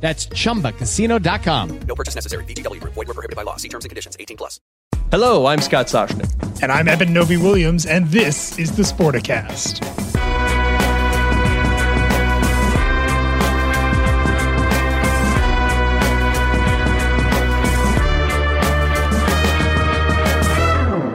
That's 0.00 0.26
chumbacasino.com. 0.28 1.80
No 1.80 1.94
purchase 1.94 2.14
necessary. 2.14 2.44
VGW 2.44 2.80
Group. 2.80 2.94
Void 2.94 3.08
were 3.08 3.14
prohibited 3.14 3.36
by 3.36 3.42
law. 3.42 3.56
See 3.56 3.68
terms 3.68 3.84
and 3.84 3.90
conditions. 3.90 4.16
18 4.18 4.36
plus. 4.38 4.60
Hello, 5.10 5.46
I'm 5.46 5.60
Scott 5.60 5.86
Soshnick. 5.86 6.62
And 6.62 6.70
I'm 6.70 6.86
Eben 6.86 7.12
Novy-Williams, 7.14 7.86
and 7.86 8.06
this 8.08 8.58
is 8.58 8.76
the 8.76 8.82
Sporticast. 8.82 9.82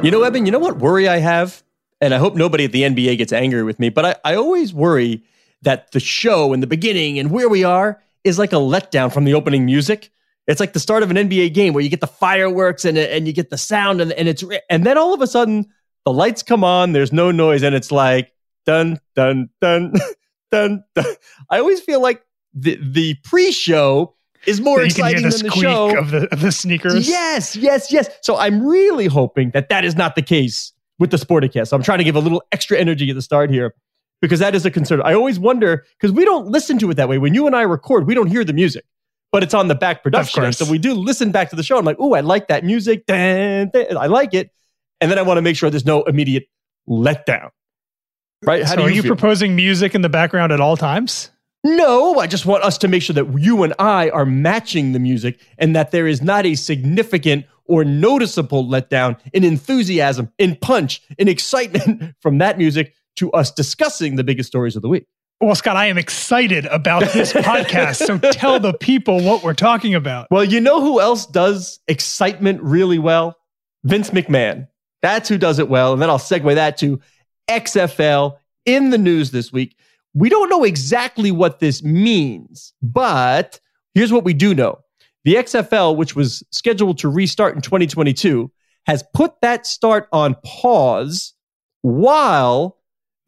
You 0.04 0.12
know, 0.12 0.24
Eben, 0.24 0.46
you 0.46 0.52
know 0.52 0.60
what 0.60 0.80
worry 0.80 1.08
I 1.08 1.20
have? 1.20 1.64
And 2.02 2.14
I 2.14 2.18
hope 2.18 2.36
nobody 2.36 2.66
at 2.66 2.74
the 2.74 2.82
NBA 2.82 3.18
gets 3.18 3.32
angry 3.32 3.64
with 3.64 3.80
me, 3.80 3.88
but 3.88 4.06
I, 4.06 4.32
I 4.32 4.36
always 4.36 4.74
worry 4.74 5.24
that 5.62 5.92
the 5.92 6.02
show 6.02 6.52
in 6.52 6.60
the 6.60 6.68
beginning 6.68 7.20
and 7.20 7.32
where 7.32 7.48
we 7.48 7.64
are 7.64 8.02
is 8.24 8.40
like 8.40 8.54
a 8.54 8.58
letdown 8.58 9.12
from 9.14 9.26
the 9.26 9.34
opening 9.34 9.66
music. 9.66 10.12
It's 10.48 10.60
like 10.60 10.74
the 10.74 10.80
start 10.80 11.04
of 11.04 11.12
an 11.12 11.18
NBA 11.18 11.54
game 11.54 11.74
where 11.74 11.84
you 11.84 11.90
get 11.90 12.02
the 12.02 12.08
fireworks 12.08 12.86
and, 12.86 12.98
and 12.98 13.28
you 13.28 13.34
get 13.34 13.50
the 13.50 13.58
sound 13.58 14.02
and, 14.02 14.12
and 14.14 14.28
it's 14.28 14.44
and 14.70 14.86
then 14.86 14.98
all 14.98 15.14
of 15.14 15.22
a 15.22 15.28
sudden 15.28 15.66
the 16.06 16.12
lights 16.12 16.44
come 16.44 16.64
on, 16.64 16.92
there's 16.92 17.14
no 17.14 17.32
noise, 17.32 17.64
and 17.64 17.74
it's 17.74 17.92
like 17.92 18.32
dun 18.66 19.00
dun 19.16 19.50
dun 19.62 19.94
dun 20.52 20.84
dun. 20.96 21.06
I 21.50 21.60
always 21.60 21.80
feel 21.80 22.02
like 22.02 22.24
the 22.54 22.78
the 22.82 23.16
pre-show 23.24 24.16
is 24.46 24.60
more 24.60 24.80
So 24.80 24.84
you 24.84 24.94
can 24.94 25.06
hear 25.06 25.28
exciting 25.28 25.30
than 25.30 25.48
the 25.48 25.62
show. 25.62 25.98
of 25.98 26.12
the, 26.12 26.28
of 26.34 26.42
the 26.42 26.52
sneakers. 26.52 27.08
Yes, 27.08 27.56
yes, 27.56 27.92
yes. 27.92 28.10
So 28.22 28.36
I'm 28.36 28.66
really 28.66 29.08
hoping 29.08 29.52
that 29.52 29.70
that 29.70 29.86
is 29.86 29.96
not 29.96 30.16
the 30.16 30.22
case 30.22 30.74
with 31.00 31.12
the 31.12 31.18
Sporticast. 31.18 31.70
So 31.70 31.78
I'm 31.78 31.84
trying 31.84 32.00
to 32.00 32.04
give 32.04 32.18
a 32.18 32.20
little 32.20 32.44
extra 32.52 32.78
energy 32.78 33.10
at 33.10 33.16
the 33.16 33.22
start 33.22 33.50
here 33.50 33.74
because 34.24 34.40
that 34.40 34.56
is 34.56 34.66
a 34.66 34.72
concern. 34.72 35.02
I 35.04 35.14
always 35.14 35.38
wonder 35.38 35.86
because 36.00 36.14
we 36.14 36.24
don't 36.24 36.48
listen 36.48 36.80
to 36.80 36.90
it 36.90 36.94
that 36.94 37.10
way. 37.10 37.18
When 37.18 37.34
you 37.34 37.46
and 37.46 37.54
I 37.54 37.64
record, 37.64 38.08
we 38.08 38.14
don't 38.14 38.28
hear 38.28 38.46
the 38.46 38.54
music, 38.54 38.86
but 39.34 39.44
it's 39.44 39.54
on 39.54 39.68
the 39.68 39.76
back 39.76 40.02
production. 40.02 40.54
So 40.54 40.64
we 40.64 40.78
do 40.78 40.94
listen 40.94 41.34
back 41.34 41.50
to 41.50 41.58
the 41.58 41.62
show. 41.62 41.78
I'm 41.78 41.84
like, 41.84 41.98
oh, 42.00 42.14
I 42.14 42.22
like 42.22 42.48
that 42.48 42.64
music. 42.64 43.06
Dun, 43.06 43.70
dun. 43.74 43.98
I 43.98 44.06
like 44.06 44.34
it. 44.34 44.50
And 45.02 45.12
then 45.12 45.20
I 45.20 45.24
want 45.24 45.40
to 45.40 45.42
make 45.42 45.58
sure 45.58 45.70
there's 45.70 45.86
no 45.86 46.04
immediate 46.04 46.46
letdown. 46.88 47.50
Right? 48.44 48.64
How 48.64 48.70
so 48.70 48.76
do 48.78 48.84
are 48.84 48.90
you, 48.90 48.96
you 48.96 49.02
feel? 49.02 49.10
proposing 49.10 49.58
music 49.58 49.94
in 49.94 50.04
the 50.04 50.10
background 50.10 50.54
at 50.54 50.62
all 50.62 50.78
times? 50.78 51.30
No, 51.66 52.18
I 52.18 52.28
just 52.28 52.46
want 52.46 52.64
us 52.64 52.78
to 52.78 52.88
make 52.88 53.04
sure 53.04 53.16
that 53.16 53.38
you 53.38 53.64
and 53.64 53.74
I 53.78 54.10
are 54.12 54.26
matching 54.26 54.94
the 54.94 55.00
music 55.00 55.38
and 55.58 55.76
that 55.76 55.92
there 55.92 56.08
is 56.08 56.22
not 56.22 56.46
a 56.46 56.56
significant 56.56 57.46
or 57.66 57.84
noticeable 57.84 58.64
letdown 58.64 59.20
in 59.34 59.44
enthusiasm, 59.44 60.32
in 60.38 60.56
punch, 60.56 61.02
in 61.18 61.28
excitement 61.28 62.16
from 62.22 62.38
that 62.38 62.58
music 62.58 62.94
to 63.18 63.32
us 63.32 63.52
discussing 63.52 64.16
the 64.16 64.24
biggest 64.24 64.48
stories 64.48 64.76
of 64.76 64.82
the 64.82 64.90
week. 64.90 65.08
Well, 65.42 65.56
Scott, 65.56 65.76
I 65.76 65.88
am 65.88 65.98
excited 65.98 66.66
about 66.68 67.12
this 67.12 67.34
podcast. 67.34 68.06
So 68.06 68.18
tell 68.18 68.60
the 68.60 68.74
people 68.74 69.22
what 69.22 69.44
we're 69.44 69.54
talking 69.54 69.94
about. 69.94 70.28
Well, 70.32 70.44
you 70.44 70.62
know 70.62 70.80
who 70.82 71.02
else 71.02 71.26
does 71.26 71.80
excitement 71.88 72.62
really 72.62 72.98
well? 72.98 73.38
Vince 73.84 74.12
McMahon. 74.12 74.68
That's 75.02 75.28
who 75.28 75.38
does 75.38 75.60
it 75.60 75.68
well. 75.68 75.92
And 75.92 76.02
then 76.02 76.10
I'll 76.10 76.18
segue 76.18 76.56
that 76.56 76.78
to 76.78 77.00
XFL 77.50 78.38
in 78.66 78.90
the 78.90 78.98
news 78.98 79.32
this 79.32 79.52
week. 79.52 79.76
We 80.14 80.30
don't 80.30 80.50
know 80.50 80.64
exactly 80.64 81.32
what 81.32 81.60
this 81.60 81.84
means, 81.84 82.74
but 82.82 83.60
here's 83.94 84.14
what 84.14 84.24
we 84.24 84.34
do 84.34 84.54
know. 84.54 84.80
The 85.26 85.36
XFL, 85.36 85.96
which 85.98 86.16
was 86.16 86.44
scheduled 86.52 87.00
to 87.00 87.10
restart 87.10 87.56
in 87.56 87.62
2022, 87.62 88.52
has 88.86 89.04
put 89.14 89.34
that 89.42 89.66
start 89.66 90.08
on 90.12 90.36
pause 90.44 91.34
while 91.82 92.78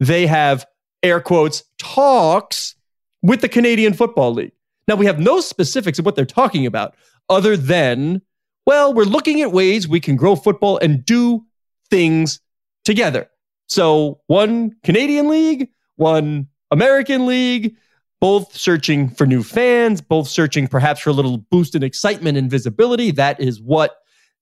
they 0.00 0.26
have 0.26 0.66
air 1.02 1.20
quotes 1.20 1.64
talks 1.78 2.74
with 3.22 3.40
the 3.40 3.48
Canadian 3.48 3.92
Football 3.92 4.34
League. 4.34 4.52
Now, 4.88 4.94
we 4.94 5.06
have 5.06 5.18
no 5.18 5.40
specifics 5.40 5.98
of 5.98 6.04
what 6.04 6.14
they're 6.14 6.24
talking 6.24 6.66
about 6.66 6.94
other 7.28 7.56
than, 7.56 8.22
well, 8.66 8.94
we're 8.94 9.04
looking 9.04 9.40
at 9.40 9.52
ways 9.52 9.88
we 9.88 10.00
can 10.00 10.16
grow 10.16 10.36
football 10.36 10.78
and 10.78 11.04
do 11.04 11.44
things 11.90 12.40
together. 12.84 13.28
So, 13.68 14.20
one 14.28 14.76
Canadian 14.84 15.28
league, 15.28 15.68
one 15.96 16.48
American 16.70 17.26
league, 17.26 17.74
both 18.20 18.56
searching 18.56 19.08
for 19.10 19.26
new 19.26 19.42
fans, 19.42 20.00
both 20.00 20.28
searching 20.28 20.68
perhaps 20.68 21.00
for 21.00 21.10
a 21.10 21.12
little 21.12 21.38
boost 21.38 21.74
in 21.74 21.82
excitement 21.82 22.38
and 22.38 22.50
visibility. 22.50 23.10
That 23.10 23.40
is 23.40 23.60
what 23.60 23.96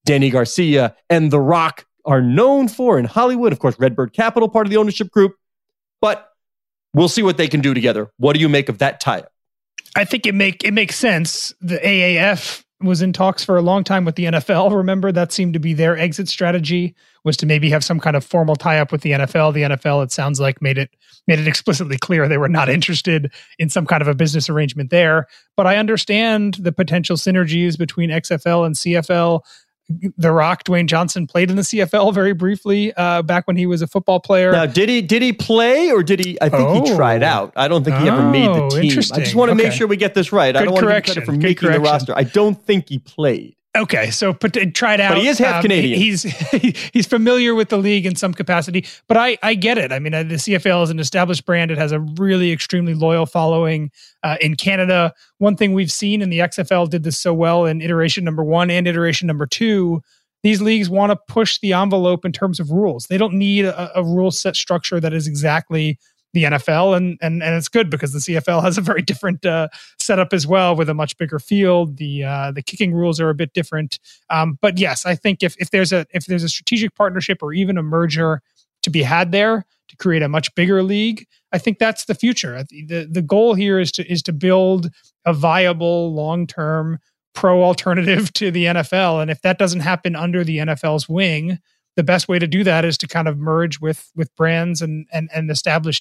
Dany 0.06 0.31
Garcia 0.31 0.94
and 1.10 1.31
The 1.31 1.41
Rock 1.41 1.86
are 2.04 2.21
known 2.21 2.69
for 2.69 2.98
in 2.98 3.06
Hollywood. 3.06 3.53
Of 3.53 3.59
course, 3.59 3.76
Redbird 3.78 4.12
Capital, 4.12 4.48
part 4.48 4.66
of 4.66 4.71
the 4.71 4.76
ownership 4.76 5.10
group. 5.10 5.34
But 6.04 6.31
we'll 6.92 7.09
see 7.09 7.22
what 7.22 7.38
they 7.38 7.48
can 7.48 7.60
do 7.60 7.72
together. 7.72 8.10
What 8.19 8.34
do 8.34 8.41
you 8.41 8.48
make 8.50 8.69
of 8.69 8.76
that 8.76 9.00
tie-up? 9.00 9.32
I 9.97 10.04
think 10.04 10.26
it 10.26 10.34
make 10.34 10.62
it 10.62 10.72
makes 10.72 10.97
sense. 10.97 11.54
The 11.62 11.78
AAF 11.78 12.62
was 12.82 13.00
in 13.00 13.15
talks 13.15 13.42
for 13.42 13.56
a 13.56 13.62
long 13.62 13.84
time 13.84 14.04
with 14.04 14.16
the 14.16 14.25
NFL. 14.25 14.76
Remember 14.76 15.12
that 15.12 15.32
seemed 15.32 15.54
to 15.54 15.59
be 15.59 15.72
their 15.72 15.97
exit 15.97 16.28
strategy 16.28 16.94
was 17.25 17.38
to 17.38 17.47
maybe 17.47 17.70
have 17.70 17.82
some 17.82 17.98
kind 17.98 18.16
of 18.16 18.22
formal 18.22 18.54
tie 18.54 18.78
up 18.78 18.92
with 18.92 19.00
the 19.00 19.12
NFL. 19.12 19.54
The 19.54 19.62
NFL, 19.62 20.04
it 20.04 20.12
sounds 20.12 20.41
like, 20.41 20.60
made 20.60 20.76
it 20.76 20.91
made 21.26 21.38
it 21.38 21.48
explicitly 21.48 21.97
clear 21.97 22.28
they 22.28 22.36
were 22.36 22.50
not 22.50 22.69
interested 22.69 23.32
in 23.59 23.71
some 23.71 23.86
kind 23.86 24.03
of 24.03 24.09
a 24.09 24.15
business 24.15 24.50
arrangement 24.50 24.91
there. 24.91 25.26
But 25.56 25.66
I 25.66 25.78
understand 25.78 26.59
the 26.60 26.72
potential 26.72 27.16
synergies 27.16 27.78
between 27.78 28.10
XFL 28.10 28.66
and 28.66 28.75
CFL. 28.75 29.41
The 30.17 30.33
Rock, 30.33 30.65
Dwayne 30.65 30.87
Johnson, 30.87 31.27
played 31.27 31.50
in 31.50 31.56
the 31.56 31.62
CFL 31.62 32.15
very 32.15 32.33
briefly 32.33 32.95
uh, 32.97 33.21
back 33.22 33.47
when 33.47 33.56
he 33.56 33.67
was 33.67 33.83
a 33.83 33.87
football 33.87 34.19
player. 34.19 34.50
Now, 34.53 34.65
did 34.65 34.89
he 34.89 35.03
did 35.03 35.21
he 35.21 35.33
play 35.34 35.91
or 35.91 36.03
did 36.03 36.25
he? 36.25 36.39
I 36.41 36.49
think 36.49 36.87
he 36.87 36.93
Oh. 36.93 36.97
tried 36.97 37.22
out. 37.22 37.53
I 37.55 37.69
don't 37.69 37.84
think 37.84 37.97
he 37.99 38.09
ever 38.09 38.22
made 38.31 38.47
the 38.49 38.62
Oh, 38.65 38.71
team. 38.71 38.91
I 38.91 38.95
just 38.95 39.34
want 39.34 39.50
to 39.50 39.55
make 39.55 39.72
sure 39.72 39.87
we 39.87 39.97
get 39.97 40.15
this 40.15 40.33
right. 40.33 40.56
I 40.56 40.65
don't 40.65 40.72
want 40.72 40.83
to 40.84 40.87
correction. 40.87 41.15
credit 41.15 41.27
for 41.27 41.33
Good 41.33 41.43
making 41.43 41.71
the 41.72 41.81
roster. 41.81 42.15
I 42.17 42.22
don't 42.25 42.55
think 42.65 42.89
he 42.89 42.99
played. 42.99 43.56
Okay, 43.77 44.12
so 44.12 44.33
put, 44.33 44.53
tried 44.75 45.01
out, 45.01 45.15
But 45.15 45.23
he 45.23 45.27
is 45.27 45.39
half 45.39 45.57
um, 45.57 45.62
Canadian. 45.62 45.99
He's 45.99 46.23
he's 46.93 47.07
familiar 47.07 47.57
with 47.57 47.71
the 47.71 47.77
league 47.77 48.07
in 48.07 48.15
some 48.15 48.33
capacity, 48.33 48.87
but 49.09 49.17
I 49.17 49.37
I 49.43 49.55
get 49.55 49.79
it. 49.79 49.91
I 49.91 49.99
mean, 49.99 50.15
uh, 50.15 50.23
the 50.23 50.37
CFL 50.37 50.85
is 50.85 50.91
an 50.91 51.01
established 51.01 51.45
brand. 51.45 51.73
It 51.73 51.79
has 51.79 51.91
a 51.91 51.99
really 51.99 52.53
extremely 52.53 52.95
loyal 52.95 53.27
following 53.27 53.91
uh, 54.23 54.37
in 54.41 54.55
Canada. 54.55 55.13
One 55.39 55.57
thing 55.57 55.73
we've 55.73 55.91
seen, 55.91 56.23
and 56.23 56.33
the 56.33 56.39
XFL 56.39 56.89
did 56.89 57.03
this 57.03 57.19
so 57.19 57.34
well 57.34 57.67
in 57.67 57.83
iteration 57.83 58.23
number 58.23 58.45
one 58.45 58.71
and 58.71 58.87
iteration 58.87 59.27
number 59.27 59.47
two. 59.47 60.03
These 60.45 60.61
leagues 60.61 60.89
want 60.89 61.10
to 61.10 61.16
push 61.27 61.59
the 61.59 61.72
envelope 61.72 62.25
in 62.25 62.31
terms 62.31 62.60
of 62.60 62.71
rules. 62.71 63.07
They 63.07 63.19
don't 63.19 63.34
need 63.34 63.65
a, 63.65 63.98
a 63.98 64.04
rule 64.04 64.31
set 64.31 64.54
structure 64.54 65.01
that 65.01 65.15
is 65.15 65.27
exactly 65.27 65.98
the 66.34 66.45
NFL, 66.45 66.97
and 66.97 67.16
and 67.22 67.42
and 67.42 67.54
it's 67.54 67.69
good 67.69 67.89
because 67.89 68.13
the 68.13 68.19
CFL 68.19 68.63
has 68.63 68.77
a 68.77 68.81
very 68.83 69.01
different 69.01 69.47
uh, 69.47 69.69
setup 69.98 70.34
as 70.34 70.47
well, 70.47 70.77
with 70.77 70.91
a 70.91 70.95
much 70.95 71.16
bigger 71.16 71.39
field. 71.39 71.97
The 71.97 72.25
uh, 72.25 72.51
the 72.51 72.63
kicking 72.63 72.92
rules 72.92 73.21
are 73.21 73.31
a 73.31 73.34
bit 73.34 73.54
different, 73.54 73.98
um, 74.28 74.59
but 74.60 74.77
yes, 74.77 75.07
I 75.07 75.15
think 75.15 75.42
if 75.42 75.57
if 75.59 75.71
there's 75.71 75.92
a 75.92 76.07
if 76.13 76.27
there's 76.27 76.42
a 76.42 76.48
strategic 76.48 76.95
partnership 76.95 77.42
or 77.42 77.54
even 77.54 77.78
a 77.78 77.83
merger 77.83 78.42
to 78.83 78.91
be 78.91 79.03
had 79.03 79.33
there 79.33 79.65
to 79.89 79.97
create 79.97 80.22
a 80.22 80.28
much 80.28 80.54
bigger 80.54 80.83
league, 80.83 81.27
I 81.53 81.59
think 81.59 81.78
that's 81.78 82.04
the 82.04 82.15
future. 82.15 82.63
The 82.65 83.09
The 83.10 83.22
goal 83.22 83.54
here 83.54 83.78
is 83.78 83.91
to 83.92 84.10
is 84.10 84.22
to 84.25 84.33
build 84.33 84.91
a 85.25 85.33
viable 85.33 86.13
long 86.13 86.47
term 86.47 86.98
pro 87.33 87.63
alternative 87.63 88.33
to 88.34 88.51
the 88.51 88.65
NFL, 88.65 89.22
and 89.22 89.31
if 89.31 89.41
that 89.42 89.59
doesn't 89.59 89.81
happen 89.81 90.16
under 90.16 90.42
the 90.42 90.59
NFL's 90.59 91.09
wing, 91.09 91.60
the 91.97 92.03
best 92.03 92.29
way 92.29 92.39
to 92.39 92.47
do 92.47 92.65
that 92.65 92.85
is 92.85 92.99
to 92.99 93.07
kind 93.07 93.29
of 93.29 93.39
merge 93.39 93.81
with 93.81 94.11
with 94.15 94.35
brands 94.37 94.83
and 94.83 95.07
and 95.13 95.29
and 95.35 95.51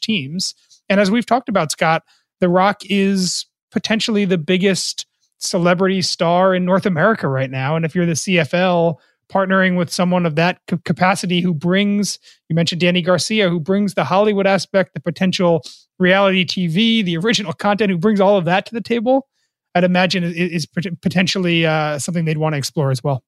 teams. 0.02 0.56
And 0.90 1.00
as 1.00 1.12
we've 1.12 1.26
talked 1.26 1.50
about, 1.50 1.72
Scott, 1.72 2.04
The 2.40 2.50
Rock 2.50 2.82
is 2.84 3.46
potentially 3.72 4.26
the 4.26 4.38
biggest 4.38 5.06
celebrity 5.40 6.02
star 6.02 6.56
in 6.56 6.66
North 6.66 6.86
America 6.86 7.28
right 7.28 7.52
now. 7.52 7.76
And 7.76 7.86
if 7.86 7.96
you're 7.96 8.06
the 8.06 8.14
CFL, 8.14 8.96
partnering 9.30 9.78
with 9.78 9.92
someone 9.92 10.26
of 10.26 10.36
that 10.36 10.60
capacity 10.86 11.42
who 11.42 11.54
brings, 11.54 12.20
you 12.50 12.56
mentioned 12.56 12.82
Dany 12.82 13.04
Garcia, 13.04 13.50
who 13.50 13.60
brings 13.60 13.94
the 13.94 14.04
Hollywood 14.04 14.48
aspect, 14.48 14.94
the 14.94 15.00
potential 15.00 15.64
reality 16.00 16.46
TV, 16.46 17.04
the 17.04 17.18
original 17.18 17.54
content, 17.54 17.92
who 17.92 17.98
brings 17.98 18.20
all 18.20 18.38
of 18.38 18.46
that 18.46 18.66
to 18.68 18.74
the 18.74 18.82
table, 18.82 19.28
I'd 19.76 19.84
imagine 19.84 20.24
is, 20.24 20.36
is 20.36 20.66
potentially 21.02 21.66
uh, 21.66 21.98
something 22.00 22.26
they'd 22.26 22.38
want 22.38 22.54
to 22.54 22.58
explore 22.58 22.92
as 22.92 23.04
well. 23.04 23.24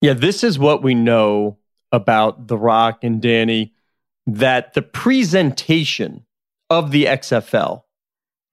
Yeah, 0.00 0.12
this 0.12 0.44
is 0.44 0.58
what 0.58 0.82
we 0.82 0.94
know 0.94 1.58
about 1.90 2.48
The 2.48 2.58
Rock 2.58 3.02
and 3.02 3.22
Dany 3.22 3.72
that 4.26 4.74
the 4.74 4.82
presentation 4.82 6.26
of 6.68 6.90
the 6.90 7.04
XFL 7.04 7.82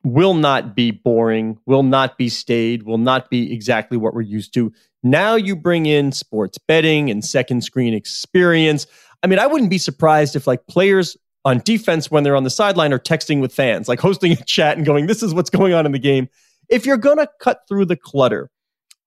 will 0.04 0.34
not 0.34 0.75
be 0.75 0.92
boring, 0.92 1.57
will 1.66 1.84
not 1.84 2.18
be 2.18 2.30
stayed, 2.30 2.84
will 2.84 2.98
not 2.98 3.30
be 3.30 3.54
exactly 3.54 3.98
what 3.98 4.13
we're 4.13 4.22
used 4.22 4.54
to. 4.54 4.72
Now 5.01 5.36
you 5.36 5.56
bring 5.56 5.86
in 5.86 6.12
sports 6.12 6.57
betting 6.57 7.10
and 7.10 7.24
second 7.24 7.63
screen 7.63 7.94
experience. 7.94 8.86
I 9.24 9.28
mean, 9.28 9.40
I 9.40 9.48
wouldn't 9.48 9.69
be 9.69 9.78
surprised 9.78 10.36
if 10.36 10.48
like 10.48 10.68
players 10.68 11.18
on 11.45 11.60
defense 11.60 12.12
when 12.12 12.24
they're 12.24 12.36
on 12.36 12.44
the 12.44 12.50
sideline 12.50 12.94
are 12.94 13.00
texting 13.00 13.42
with 13.42 13.54
fans, 13.54 13.88
like 13.88 14.00
hosting 14.00 14.34
a 14.34 14.44
chat 14.45 14.78
and 14.78 14.86
going, 14.86 15.07
"This 15.07 15.24
is 15.24 15.34
what's 15.34 15.50
going 15.50 15.74
on 15.74 15.86
in 15.86 15.92
the 15.92 16.00
game." 16.00 16.30
If 16.69 16.86
you're 16.86 16.98
going 16.98 17.18
to 17.18 17.30
cut 17.40 17.62
through 17.68 17.86
the 17.86 17.98
clutter 17.98 18.50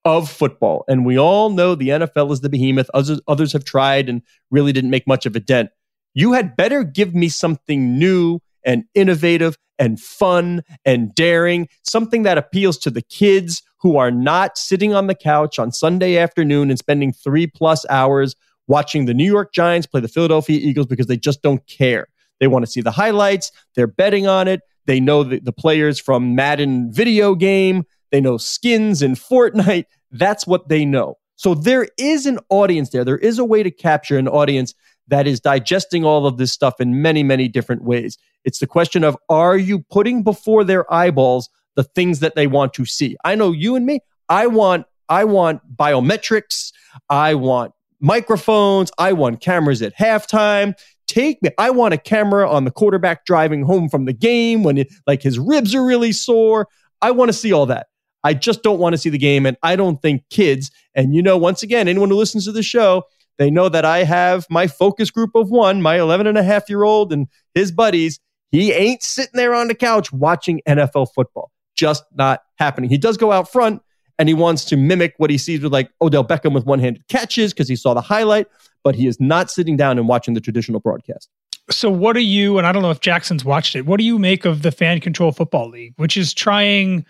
of 0.06 0.31
football, 0.31 0.85
and 0.88 1.05
we 1.05 1.19
all 1.19 1.50
know 1.50 1.75
the 1.75 1.88
NFL 1.88 2.31
is 2.31 2.41
the 2.41 2.49
behemoth, 2.49 2.88
others 2.94 3.20
others 3.26 3.53
have 3.53 3.64
tried 3.64 4.08
and 4.08 4.23
really 4.53 4.73
didn't 4.73 4.91
make 4.91 5.06
much 5.06 5.26
of 5.26 5.35
a 5.35 5.41
dent. 5.41 5.70
You 6.14 6.32
had 6.32 6.56
better 6.56 6.85
give 6.85 7.14
me 7.14 7.29
something 7.29 7.99
new 7.99 8.38
and 8.64 8.85
innovative 8.94 9.58
and 9.79 10.00
fun 10.00 10.62
and 10.85 11.12
daring, 11.14 11.69
something 11.82 12.23
that 12.23 12.38
appeals 12.38 12.79
to 12.79 12.91
the 12.91 13.03
kids 13.03 13.62
who 13.81 13.97
are 13.99 14.12
not 14.12 14.56
sitting 14.56 14.94
on 14.94 15.08
the 15.08 15.14
couch 15.14 15.58
on 15.58 15.73
Sunday 15.73 16.17
afternoon 16.17 16.70
and 16.70 16.79
spending 16.79 17.12
three 17.12 17.49
plus 17.49 17.85
hours 17.91 18.37
watching 18.69 19.06
the 19.06 19.14
New 19.14 19.31
York 19.31 19.52
Giants 19.52 19.88
play 19.88 20.00
the 20.00 20.09
Philadelphia 20.09 20.59
Eagles 20.59 20.87
because 20.87 21.06
they 21.06 21.17
just 21.17 21.43
don't 21.43 21.67
care. 21.67 22.06
They 22.38 22.47
want 22.47 22.64
to 22.64 22.70
see 22.70 22.81
the 22.81 22.93
highlights, 22.93 23.50
they're 23.75 23.87
betting 23.87 24.29
on 24.29 24.47
it. 24.47 24.61
They 24.87 25.00
know 25.00 25.25
the, 25.25 25.41
the 25.41 25.52
players 25.52 25.99
from 25.99 26.37
Madden 26.37 26.93
video 26.93 27.35
game, 27.35 27.85
they 28.12 28.20
know 28.20 28.37
skins 28.37 29.02
in 29.02 29.14
Fortnite. 29.14 29.85
That's 30.11 30.47
what 30.47 30.69
they 30.69 30.85
know. 30.85 31.17
So 31.37 31.55
there 31.55 31.88
is 31.99 32.26
an 32.26 32.38
audience 32.49 32.91
there. 32.91 33.05
There 33.05 33.19
is 33.19 33.38
a 33.38 33.44
way 33.44 33.62
to 33.62 33.70
capture 33.70 34.19
an 34.19 34.29
audience 34.29 34.75
that 35.08 35.26
is 35.26 35.41
digesting 35.41 36.05
all 36.05 36.26
of 36.26 36.38
this 36.38 36.53
stuff 36.53 36.81
in 36.81 37.03
many, 37.03 37.23
many 37.23 37.49
different 37.49 37.85
ways. 37.85 38.19
It's 38.44 38.58
the 38.58 38.67
question 38.67 39.05
of 39.05 39.17
are 39.29 39.56
you 39.56 39.81
putting 39.91 40.23
before 40.23 40.64
their 40.64 40.93
eyeballs 40.93 41.49
the 41.75 41.85
things 41.85 42.20
that 42.20 42.35
they 42.35 42.47
want 42.47 42.73
to 42.75 42.87
see? 42.87 43.17
I 43.25 43.35
know 43.35 43.53
you 43.53 43.76
and 43.76 43.85
me, 43.85 44.00
I 44.29 44.47
want 44.47 44.87
I 45.08 45.25
want 45.25 45.61
biometrics, 45.76 46.73
I 47.09 47.35
want 47.35 47.73
microphones, 48.00 48.91
I 48.99 49.12
want 49.12 49.41
cameras 49.41 49.82
at 49.82 49.97
halftime. 49.97 50.75
Take 51.06 51.41
me. 51.43 51.50
I 51.56 51.70
want 51.70 51.94
a 51.94 51.99
camera 51.99 52.50
on 52.50 52.64
the 52.64 52.73
quarterback 52.73 53.25
driving 53.26 53.62
home 53.62 53.88
from 53.88 54.06
the 54.06 54.12
game 54.12 54.64
when 54.64 54.79
it, 54.79 54.93
like 55.06 55.23
his 55.23 55.38
ribs 55.38 55.73
are 55.75 55.85
really 55.85 56.11
sore. 56.11 56.67
I 57.00 57.12
want 57.12 57.29
to 57.29 57.32
see 57.32 57.52
all 57.52 57.67
that. 57.67 57.87
I 58.26 58.34
just 58.34 58.64
don't 58.64 58.81
want 58.81 58.93
to 58.93 58.99
see 58.99 59.08
the 59.08 59.19
game. 59.19 59.46
And 59.46 59.56
I 59.62 59.76
don't 59.76 60.02
think 60.02 60.25
kids, 60.31 60.73
and 60.96 61.14
you 61.14 61.23
know, 61.23 61.37
once 61.37 61.62
again, 61.62 61.87
anyone 61.87 62.08
who 62.08 62.17
listens 62.17 62.46
to 62.46 62.52
the 62.52 62.62
show, 62.62 63.05
they 63.38 63.52
know 63.52 63.69
that 63.69 63.84
I 63.84 64.02
have 64.02 64.46
my 64.50 64.67
focus 64.67 65.12
group 65.12 65.37
of 65.37 65.49
one, 65.49 65.81
my 65.81 66.00
11 66.00 66.26
and 66.26 66.37
a 66.37 66.43
half 66.43 66.69
year 66.69 66.82
old 66.82 67.12
and 67.12 67.28
his 67.55 67.70
buddies. 67.70 68.19
He 68.50 68.73
ain't 68.73 69.05
sitting 69.05 69.34
there 69.34 69.55
on 69.55 69.69
the 69.69 69.76
couch 69.76 70.12
watching 70.12 70.61
NFL 70.67 71.14
football. 71.14 71.52
Just 71.76 72.05
not 72.17 72.43
happening. 72.56 72.90
He 72.90 72.99
does 72.99 73.17
go 73.17 73.31
out 73.31 73.52
front 73.52 73.81
and 74.19 74.28
he 74.28 74.34
wants 74.34 74.64
to 74.64 74.76
mimic 74.76 75.14
what 75.19 75.31
he 75.31 75.38
sees 75.38 75.61
with 75.61 75.73
like 75.73 75.88
Odell 76.02 76.25
Beckham 76.25 76.52
with 76.52 76.67
one 76.67 76.81
handed 76.81 77.06
catches 77.06 77.52
because 77.52 77.69
he 77.69 77.76
saw 77.76 77.94
the 77.94 78.00
highlight, 78.00 78.49
but 78.82 78.96
he 78.96 79.06
is 79.06 79.20
not 79.20 79.52
sitting 79.52 79.76
down 79.76 79.99
and 79.99 80.08
watching 80.08 80.34
the 80.34 80.40
traditional 80.40 80.81
broadcast. 80.81 81.28
So, 81.70 81.90
what 81.90 82.14
do 82.14 82.20
you, 82.20 82.58
and 82.58 82.67
I 82.67 82.73
don't 82.73 82.82
know 82.82 82.90
if 82.90 83.00
Jackson's 83.00 83.44
watched 83.44 83.76
it, 83.76 83.87
what 83.87 83.99
do 83.99 84.05
you 84.05 84.19
make 84.19 84.44
of 84.44 84.62
the 84.62 84.73
Fan 84.73 85.00
Control 85.00 85.31
Football 85.31 85.70
League, 85.70 85.94
which 85.96 86.17
is 86.17 86.34
trying 86.34 87.05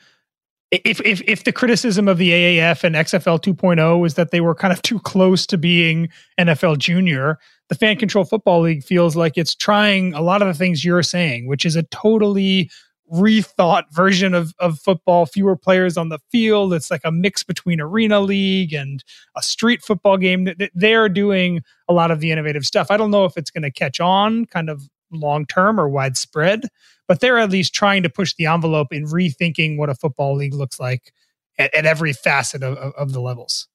if 0.70 1.00
if 1.02 1.22
if 1.22 1.44
the 1.44 1.52
criticism 1.52 2.08
of 2.08 2.18
the 2.18 2.30
AAF 2.30 2.82
and 2.82 2.96
XFL 2.96 3.40
2.0 3.40 4.06
is 4.06 4.14
that 4.14 4.30
they 4.30 4.40
were 4.40 4.54
kind 4.54 4.72
of 4.72 4.82
too 4.82 4.98
close 5.00 5.46
to 5.46 5.58
being 5.58 6.08
NFL 6.38 6.78
Junior, 6.78 7.38
the 7.68 7.74
Fan 7.74 7.94
mm-hmm. 7.94 8.00
Control 8.00 8.24
Football 8.24 8.62
League 8.62 8.84
feels 8.84 9.16
like 9.16 9.36
it's 9.36 9.54
trying 9.54 10.12
a 10.14 10.20
lot 10.20 10.42
of 10.42 10.48
the 10.48 10.54
things 10.54 10.84
you're 10.84 11.02
saying, 11.02 11.46
which 11.46 11.64
is 11.64 11.76
a 11.76 11.84
totally 11.84 12.70
rethought 13.12 13.84
version 13.92 14.34
of 14.34 14.52
of 14.58 14.80
football. 14.80 15.26
Fewer 15.26 15.56
players 15.56 15.96
on 15.96 16.08
the 16.08 16.18
field. 16.32 16.74
It's 16.74 16.90
like 16.90 17.02
a 17.04 17.12
mix 17.12 17.44
between 17.44 17.80
arena 17.80 18.20
league 18.20 18.72
and 18.72 19.04
a 19.36 19.42
street 19.42 19.82
football 19.82 20.16
game. 20.16 20.48
They're 20.74 21.08
doing 21.08 21.62
a 21.88 21.92
lot 21.92 22.10
of 22.10 22.18
the 22.18 22.32
innovative 22.32 22.64
stuff. 22.64 22.90
I 22.90 22.96
don't 22.96 23.12
know 23.12 23.24
if 23.24 23.36
it's 23.36 23.50
going 23.50 23.62
to 23.62 23.70
catch 23.70 24.00
on, 24.00 24.46
kind 24.46 24.68
of 24.68 24.82
long 25.12 25.46
term 25.46 25.78
or 25.78 25.88
widespread 25.88 26.62
but 27.08 27.20
they're 27.20 27.38
at 27.38 27.50
least 27.50 27.74
trying 27.74 28.02
to 28.02 28.08
push 28.08 28.34
the 28.34 28.46
envelope 28.46 28.92
in 28.92 29.04
rethinking 29.06 29.76
what 29.76 29.90
a 29.90 29.94
football 29.94 30.34
league 30.34 30.54
looks 30.54 30.80
like 30.80 31.12
at, 31.58 31.72
at 31.74 31.86
every 31.86 32.12
facet 32.12 32.62
of, 32.62 32.76
of, 32.78 32.92
of, 32.94 33.12
the 33.12 33.20
levels. 33.20 33.68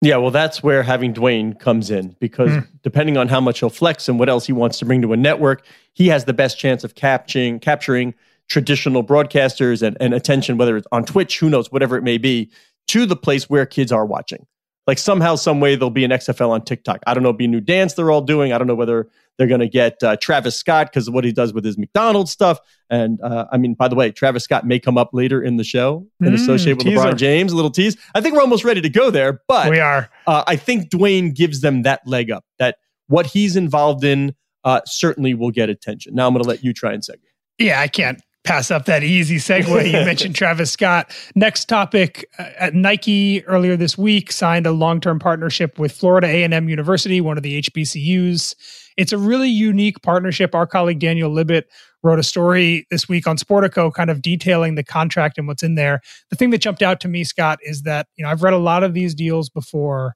Yeah, 0.00 0.18
well, 0.18 0.30
that's 0.30 0.62
where 0.62 0.82
having 0.82 1.14
Dwayne 1.14 1.58
comes 1.58 1.90
in 1.90 2.14
because 2.20 2.50
mm. 2.50 2.66
depending 2.82 3.16
on 3.16 3.28
how 3.28 3.40
much 3.40 3.60
he'll 3.60 3.70
flex 3.70 4.08
and 4.08 4.18
what 4.18 4.28
else 4.28 4.46
he 4.46 4.52
wants 4.52 4.78
to 4.80 4.84
bring 4.84 5.00
to 5.02 5.12
a 5.12 5.16
network, 5.16 5.64
he 5.94 6.08
has 6.08 6.26
the 6.26 6.34
best 6.34 6.58
chance 6.58 6.84
of 6.84 6.94
capturing 6.94 7.58
capturing 7.58 8.14
traditional 8.48 9.02
broadcasters 9.02 9.82
and, 9.82 9.96
and 10.00 10.12
attention, 10.12 10.58
whether 10.58 10.76
it's 10.76 10.86
on 10.92 11.04
Twitch, 11.04 11.38
who 11.38 11.48
knows, 11.48 11.72
whatever 11.72 11.96
it 11.96 12.02
may 12.02 12.18
be, 12.18 12.50
to 12.88 13.06
the 13.06 13.16
place 13.16 13.48
where 13.48 13.64
kids 13.64 13.90
are 13.90 14.04
watching. 14.04 14.46
Like 14.86 14.98
somehow, 14.98 15.34
some 15.36 15.60
way, 15.60 15.76
there'll 15.76 15.90
be 15.90 16.04
an 16.04 16.10
XFL 16.10 16.50
on 16.50 16.62
TikTok. 16.62 17.00
I 17.06 17.14
don't 17.14 17.22
know, 17.22 17.32
be 17.32 17.46
a 17.46 17.48
new 17.48 17.60
dance 17.60 17.94
they're 17.94 18.10
all 18.10 18.20
doing. 18.20 18.52
I 18.52 18.58
don't 18.58 18.66
know 18.66 18.74
whether 18.74 19.08
they're 19.38 19.46
going 19.46 19.60
to 19.60 19.68
get 19.68 20.02
uh, 20.02 20.16
Travis 20.16 20.56
Scott 20.56 20.90
because 20.90 21.08
of 21.08 21.14
what 21.14 21.24
he 21.24 21.32
does 21.32 21.52
with 21.52 21.64
his 21.64 21.78
McDonald's 21.78 22.30
stuff. 22.30 22.60
And 22.90 23.20
uh, 23.22 23.46
I 23.50 23.56
mean, 23.56 23.74
by 23.74 23.88
the 23.88 23.94
way, 23.94 24.10
Travis 24.12 24.44
Scott 24.44 24.66
may 24.66 24.78
come 24.78 24.98
up 24.98 25.10
later 25.12 25.42
in 25.42 25.56
the 25.56 25.64
show 25.64 26.06
and 26.20 26.30
mm, 26.30 26.34
associate 26.34 26.76
with 26.76 26.86
teaser. 26.86 27.00
LeBron 27.00 27.16
James. 27.16 27.52
A 27.52 27.56
little 27.56 27.70
tease. 27.70 27.96
I 28.14 28.20
think 28.20 28.34
we're 28.34 28.42
almost 28.42 28.64
ready 28.64 28.80
to 28.82 28.90
go 28.90 29.10
there, 29.10 29.40
but 29.48 29.70
we 29.70 29.80
are. 29.80 30.10
Uh, 30.26 30.44
I 30.46 30.56
think 30.56 30.90
Dwayne 30.90 31.34
gives 31.34 31.62
them 31.62 31.82
that 31.82 32.06
leg 32.06 32.30
up. 32.30 32.44
That 32.58 32.76
what 33.06 33.26
he's 33.26 33.56
involved 33.56 34.04
in 34.04 34.34
uh, 34.64 34.80
certainly 34.86 35.34
will 35.34 35.50
get 35.50 35.70
attention. 35.70 36.14
Now 36.14 36.26
I'm 36.26 36.34
going 36.34 36.42
to 36.42 36.48
let 36.48 36.62
you 36.62 36.72
try 36.72 36.92
and 36.92 37.02
segue. 37.02 37.18
Yeah, 37.58 37.80
I 37.80 37.88
can't 37.88 38.20
pass 38.44 38.70
up 38.70 38.84
that 38.84 39.02
easy 39.02 39.36
segue. 39.36 39.86
You 39.86 39.92
mentioned 40.04 40.34
Travis 40.34 40.70
Scott. 40.70 41.10
Next 41.34 41.64
topic: 41.64 42.28
uh, 42.38 42.50
at 42.58 42.74
Nike 42.74 43.44
earlier 43.46 43.76
this 43.76 43.98
week 43.98 44.30
signed 44.30 44.66
a 44.66 44.72
long-term 44.72 45.18
partnership 45.18 45.78
with 45.78 45.92
Florida 45.92 46.28
A&M 46.28 46.68
University, 46.68 47.20
one 47.20 47.36
of 47.36 47.42
the 47.42 47.62
HBCUs. 47.62 48.54
It's 48.96 49.12
a 49.12 49.18
really 49.18 49.48
unique 49.48 50.02
partnership. 50.02 50.54
Our 50.54 50.66
colleague 50.66 51.00
Daniel 51.00 51.30
Libit 51.30 51.64
wrote 52.04 52.18
a 52.18 52.22
story 52.22 52.86
this 52.90 53.08
week 53.08 53.26
on 53.26 53.36
Sportico, 53.36 53.92
kind 53.92 54.10
of 54.10 54.22
detailing 54.22 54.76
the 54.76 54.84
contract 54.84 55.38
and 55.38 55.48
what's 55.48 55.62
in 55.62 55.74
there. 55.74 56.00
The 56.30 56.36
thing 56.36 56.50
that 56.50 56.58
jumped 56.58 56.82
out 56.82 57.00
to 57.00 57.08
me, 57.08 57.24
Scott, 57.24 57.58
is 57.62 57.82
that 57.82 58.06
you 58.16 58.24
know 58.24 58.30
I've 58.30 58.42
read 58.42 58.54
a 58.54 58.58
lot 58.58 58.84
of 58.84 58.94
these 58.94 59.14
deals 59.14 59.48
before. 59.48 60.14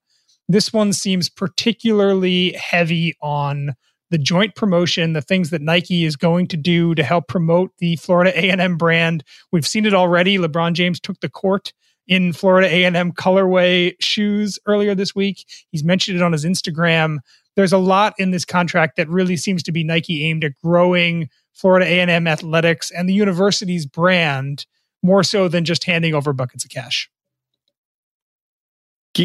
This 0.50 0.73
one 0.73 0.93
seems 0.93 1.29
particularly 1.29 2.53
heavy 2.53 3.14
on 3.21 3.75
the 4.11 4.19
joint 4.19 4.55
promotion, 4.55 5.12
the 5.12 5.23
things 5.23 5.50
that 5.50 5.62
Nike 5.62 6.05
is 6.05 6.17
going 6.17 6.47
to 6.49 6.57
do 6.57 6.95
to 6.95 7.03
help 7.03 7.29
promote 7.29 7.71
the 7.79 7.97
Florida 7.97 8.33
A&M 8.35 8.77
brand. 8.77 9.25
We've 9.53 9.67
seen 9.67 9.87
it 9.87 9.95
already. 9.95 10.38
LeBron 10.38 10.73
James 10.73 11.00
took 11.00 11.21
the 11.21 11.29
court 11.29 11.73
in 12.07 12.33
Florida 12.33 12.69
A&M 12.69 13.12
colorway 13.12 13.95
shoes 14.00 14.59
earlier 14.67 14.95
this 14.95 15.15
week. 15.15 15.45
He's 15.71 15.85
mentioned 15.85 16.17
it 16.17 16.23
on 16.23 16.33
his 16.33 16.47
Instagram 16.47 17.19
there's 17.59 17.73
a 17.73 17.79
lot 17.79 18.15
in 18.19 18.31
this 18.31 18.45
contract 18.45 18.95
that 18.97 19.09
really 19.09 19.37
seems 19.37 19.65
to 19.65 19.73
be 19.73 19.83
Nike 19.83 20.25
aimed 20.25 20.45
at 20.45 20.57
growing 20.62 21.29
Florida 21.55 21.87
A&M 21.87 22.29
athletics 22.29 22.93
and 22.93 23.09
the 23.09 23.15
university's 23.15 23.85
brand 23.85 24.65
more 25.03 25.25
so 25.25 25.49
than 25.49 25.65
just 25.65 25.83
handing 25.83 26.15
over 26.15 26.33
buckets 26.33 26.65
of 26.65 26.71
cash. 26.71 27.11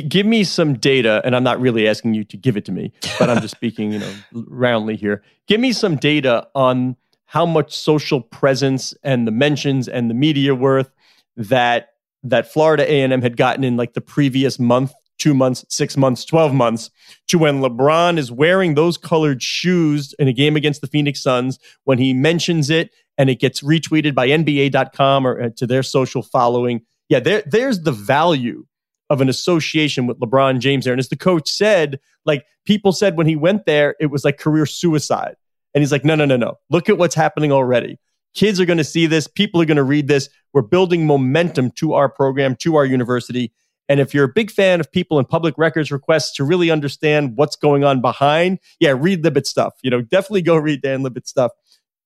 Give 0.02 0.26
me 0.26 0.44
some 0.44 0.76
data, 0.76 1.22
and 1.24 1.36
I'm 1.36 1.44
not 1.44 1.60
really 1.60 1.88
asking 1.88 2.14
you 2.14 2.24
to 2.26 2.38
give 2.38 2.58
it 2.58 2.66
to 2.66 2.72
me, 2.72 2.92
but 3.20 3.30
I'm 3.30 3.42
just 3.42 3.56
speaking, 3.56 3.92
you 3.94 4.00
know, 4.00 4.14
roundly 4.48 4.96
here. 4.96 5.24
Give 5.48 5.60
me 5.60 5.72
some 5.72 5.96
data 5.96 6.48
on 6.56 6.96
how 7.26 7.46
much 7.46 7.76
social 7.76 8.22
presence 8.22 8.94
and 9.04 9.28
the 9.28 9.32
mentions 9.32 9.88
and 9.88 10.10
the 10.10 10.14
media 10.14 10.56
worth 10.56 10.92
that 11.36 11.90
that 12.26 12.52
Florida 12.52 12.90
A&M 12.90 13.22
had 13.22 13.36
gotten 13.36 13.64
in 13.66 13.76
like 13.76 13.94
the 13.94 14.02
previous 14.02 14.58
month 14.58 14.94
two 15.20 15.34
months, 15.34 15.66
six 15.70 15.96
months, 15.96 16.26
12 16.26 16.54
months 16.54 16.90
to 17.28 17.38
when 17.38 17.62
LeBron 17.62 18.18
is 18.18 18.32
wearing 18.32 18.76
those 18.76 18.98
colored 18.98 19.42
shoes 19.42 20.14
in 20.20 20.28
a 20.28 20.34
game 20.34 20.56
against 20.56 20.82
the 20.82 20.88
Phoenix 20.88 21.22
Suns, 21.22 21.60
when 21.84 21.98
he 21.98 22.14
mentions 22.14 22.70
it 22.70 22.92
and 23.18 23.30
it 23.30 23.40
gets 23.40 23.62
retweeted 23.62 24.16
by 24.16 24.28
NBA.com 24.28 25.28
or 25.28 25.42
uh, 25.42 25.50
to 25.56 25.68
their 25.68 25.84
social 25.84 26.24
following. 26.24 26.82
Yeah, 27.10 27.20
there, 27.20 27.44
there's 27.46 27.82
the 27.82 27.92
value 27.92 28.66
of 29.10 29.22
an 29.22 29.30
association 29.30 30.08
with 30.08 30.20
LeBron 30.20 30.60
James 30.60 30.86
there. 30.86 30.94
And 30.94 31.00
as 31.00 31.10
the 31.10 31.16
coach 31.16 31.50
said, 31.50 32.00
like 32.26 32.46
people 32.66 32.92
said 32.92 33.18
when 33.18 33.28
he 33.28 33.36
went 33.36 33.66
there, 33.66 33.96
it 34.00 34.08
was 34.08 34.24
like 34.24 34.38
career 34.38 34.66
suicide. 34.66 35.36
And 35.74 35.82
he's 35.82 35.92
like, 35.92 36.06
no, 36.06 36.16
no, 36.16 36.26
no, 36.26 36.38
no. 36.38 36.60
Look 36.70 36.90
at 36.90 36.98
what's 36.98 37.16
happening 37.16 37.52
already. 37.52 38.00
Kids 38.34 38.60
are 38.60 38.66
going 38.66 38.78
to 38.78 38.84
see 38.84 39.06
this. 39.06 39.28
People 39.28 39.62
are 39.62 39.66
going 39.66 39.78
to 39.78 39.84
read 39.84 40.08
this. 40.08 40.30
We're 40.54 40.62
building 40.62 41.06
momentum 41.06 41.72
to 41.72 41.94
our 41.94 42.10
program, 42.10 42.56
to 42.58 42.76
our 42.76 42.86
university 42.86 43.52
And 43.90 44.00
if 44.00 44.14
you're 44.14 44.26
a 44.26 44.30
big 44.30 44.50
fan 44.50 44.80
of 44.80 44.92
people 44.92 45.20
in 45.20 45.26
public 45.26 45.56
records 45.58 45.92
requests 45.92 46.34
to 46.36 46.44
really 46.44 46.72
understand 46.72 47.36
what's 47.36 47.56
going 47.56 47.84
on 47.84 48.02
behind, 48.02 48.60
yeah, 48.80 48.96
read 48.98 49.24
Libit 49.24 49.46
stuff. 49.46 49.74
You 49.84 49.92
know, 49.92 50.02
definitely 50.02 50.42
go 50.42 50.56
read 50.56 50.82
Dan 50.82 51.04
Libit 51.04 51.28
stuff 51.28 51.52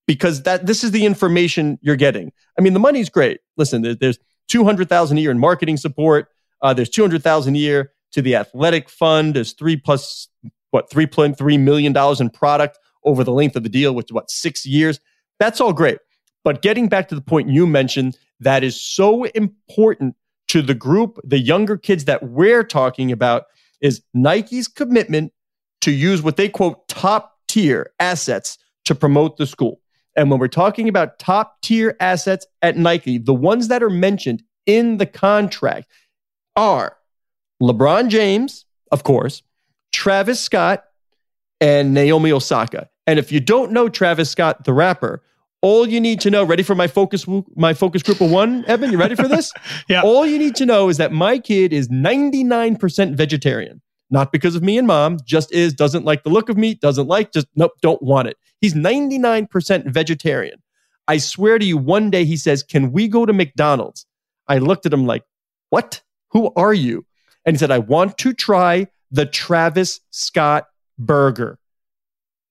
because 0.07 0.43
that 0.43 0.65
this 0.65 0.83
is 0.83 0.91
the 0.91 1.05
information 1.05 1.77
you're 1.81 1.95
getting. 1.95 2.31
I 2.57 2.61
mean, 2.61 2.73
the 2.73 2.79
money's 2.79 3.09
great. 3.09 3.41
Listen, 3.57 3.97
there's 3.99 4.17
200,000 4.47 5.17
a 5.17 5.21
year 5.21 5.31
in 5.31 5.39
marketing 5.39 5.77
support. 5.77 6.29
Uh, 6.61 6.73
there's 6.73 6.89
200,000 6.89 7.55
a 7.55 7.57
year 7.57 7.91
to 8.11 8.21
the 8.21 8.35
athletic 8.35 8.89
fund. 8.89 9.35
There's 9.35 9.53
three 9.53 9.77
plus 9.77 10.27
what 10.71 10.89
3.3 10.89 11.59
million 11.59 11.93
dollars 11.93 12.19
in 12.19 12.29
product 12.29 12.77
over 13.03 13.23
the 13.23 13.31
length 13.31 13.55
of 13.55 13.63
the 13.63 13.69
deal, 13.69 13.95
which 13.95 14.07
is 14.07 14.13
what 14.13 14.29
six 14.29 14.65
years. 14.65 14.99
That's 15.39 15.61
all 15.61 15.73
great. 15.73 15.99
But 16.43 16.61
getting 16.61 16.87
back 16.87 17.07
to 17.09 17.15
the 17.15 17.21
point 17.21 17.49
you 17.49 17.67
mentioned, 17.67 18.17
that 18.39 18.63
is 18.63 18.79
so 18.79 19.23
important 19.25 20.15
to 20.49 20.61
the 20.61 20.73
group, 20.73 21.19
the 21.23 21.39
younger 21.39 21.77
kids 21.77 22.05
that 22.05 22.23
we're 22.23 22.63
talking 22.63 23.11
about, 23.11 23.45
is 23.81 24.01
Nike's 24.13 24.67
commitment 24.67 25.33
to 25.81 25.91
use 25.91 26.21
what 26.21 26.37
they 26.37 26.49
quote 26.49 26.87
top 26.87 27.37
tier 27.47 27.91
assets 27.99 28.57
to 28.85 28.95
promote 28.95 29.37
the 29.37 29.45
school. 29.45 29.79
And 30.15 30.31
when 30.31 30.39
we're 30.39 30.47
talking 30.47 30.89
about 30.89 31.19
top 31.19 31.61
tier 31.61 31.95
assets 31.99 32.47
at 32.61 32.77
Nike, 32.77 33.17
the 33.17 33.33
ones 33.33 33.67
that 33.67 33.83
are 33.83 33.89
mentioned 33.89 34.41
in 34.65 34.97
the 34.97 35.05
contract 35.05 35.87
are 36.57 36.97
LeBron 37.61 38.09
James, 38.09 38.65
of 38.91 39.03
course, 39.03 39.43
Travis 39.93 40.41
Scott, 40.41 40.83
and 41.61 41.93
Naomi 41.93 42.31
Osaka. 42.31 42.89
And 43.05 43.17
if 43.17 43.31
you 43.31 43.39
don't 43.39 43.71
know 43.71 43.87
Travis 43.87 44.29
Scott, 44.29 44.65
the 44.65 44.73
rapper, 44.73 45.23
all 45.61 45.87
you 45.87 45.99
need 45.99 46.19
to 46.21 46.29
know, 46.29 46.43
ready 46.43 46.61
for 46.63 46.75
my 46.75 46.87
focus 46.87 47.25
my 47.55 47.73
focus 47.73 48.03
group 48.03 48.21
of 48.21 48.29
one, 48.29 48.63
Eben? 48.67 48.91
You 48.91 48.97
ready 48.97 49.15
for 49.15 49.27
this? 49.27 49.51
yeah. 49.89 50.01
All 50.03 50.25
you 50.25 50.37
need 50.37 50.55
to 50.57 50.65
know 50.65 50.89
is 50.89 50.97
that 50.97 51.11
my 51.11 51.39
kid 51.39 51.73
is 51.73 51.87
99% 51.87 53.15
vegetarian. 53.15 53.81
Not 54.09 54.31
because 54.31 54.55
of 54.55 54.63
me 54.63 54.77
and 54.77 54.87
mom, 54.87 55.17
just 55.25 55.51
is, 55.51 55.73
doesn't 55.73 56.05
like 56.05 56.23
the 56.23 56.29
look 56.29 56.49
of 56.49 56.57
meat, 56.57 56.79
doesn't 56.79 57.07
like, 57.07 57.31
just 57.31 57.47
nope, 57.55 57.71
don't 57.81 58.01
want 58.01 58.27
it. 58.27 58.37
He's 58.61 58.73
99% 58.73 59.91
vegetarian. 59.91 60.61
I 61.07 61.17
swear 61.17 61.57
to 61.57 61.65
you, 61.65 61.77
one 61.77 62.09
day 62.09 62.23
he 62.23 62.37
says, 62.37 62.63
Can 62.63 62.91
we 62.91 63.07
go 63.07 63.25
to 63.25 63.33
McDonald's? 63.33 64.05
I 64.47 64.59
looked 64.59 64.85
at 64.85 64.93
him 64.93 65.05
like, 65.05 65.23
What? 65.69 66.01
Who 66.29 66.51
are 66.55 66.73
you? 66.73 67.05
And 67.45 67.55
he 67.55 67.57
said, 67.57 67.71
I 67.71 67.79
want 67.79 68.17
to 68.19 68.33
try 68.33 68.87
the 69.11 69.25
Travis 69.25 70.01
Scott 70.11 70.67
burger. 70.99 71.57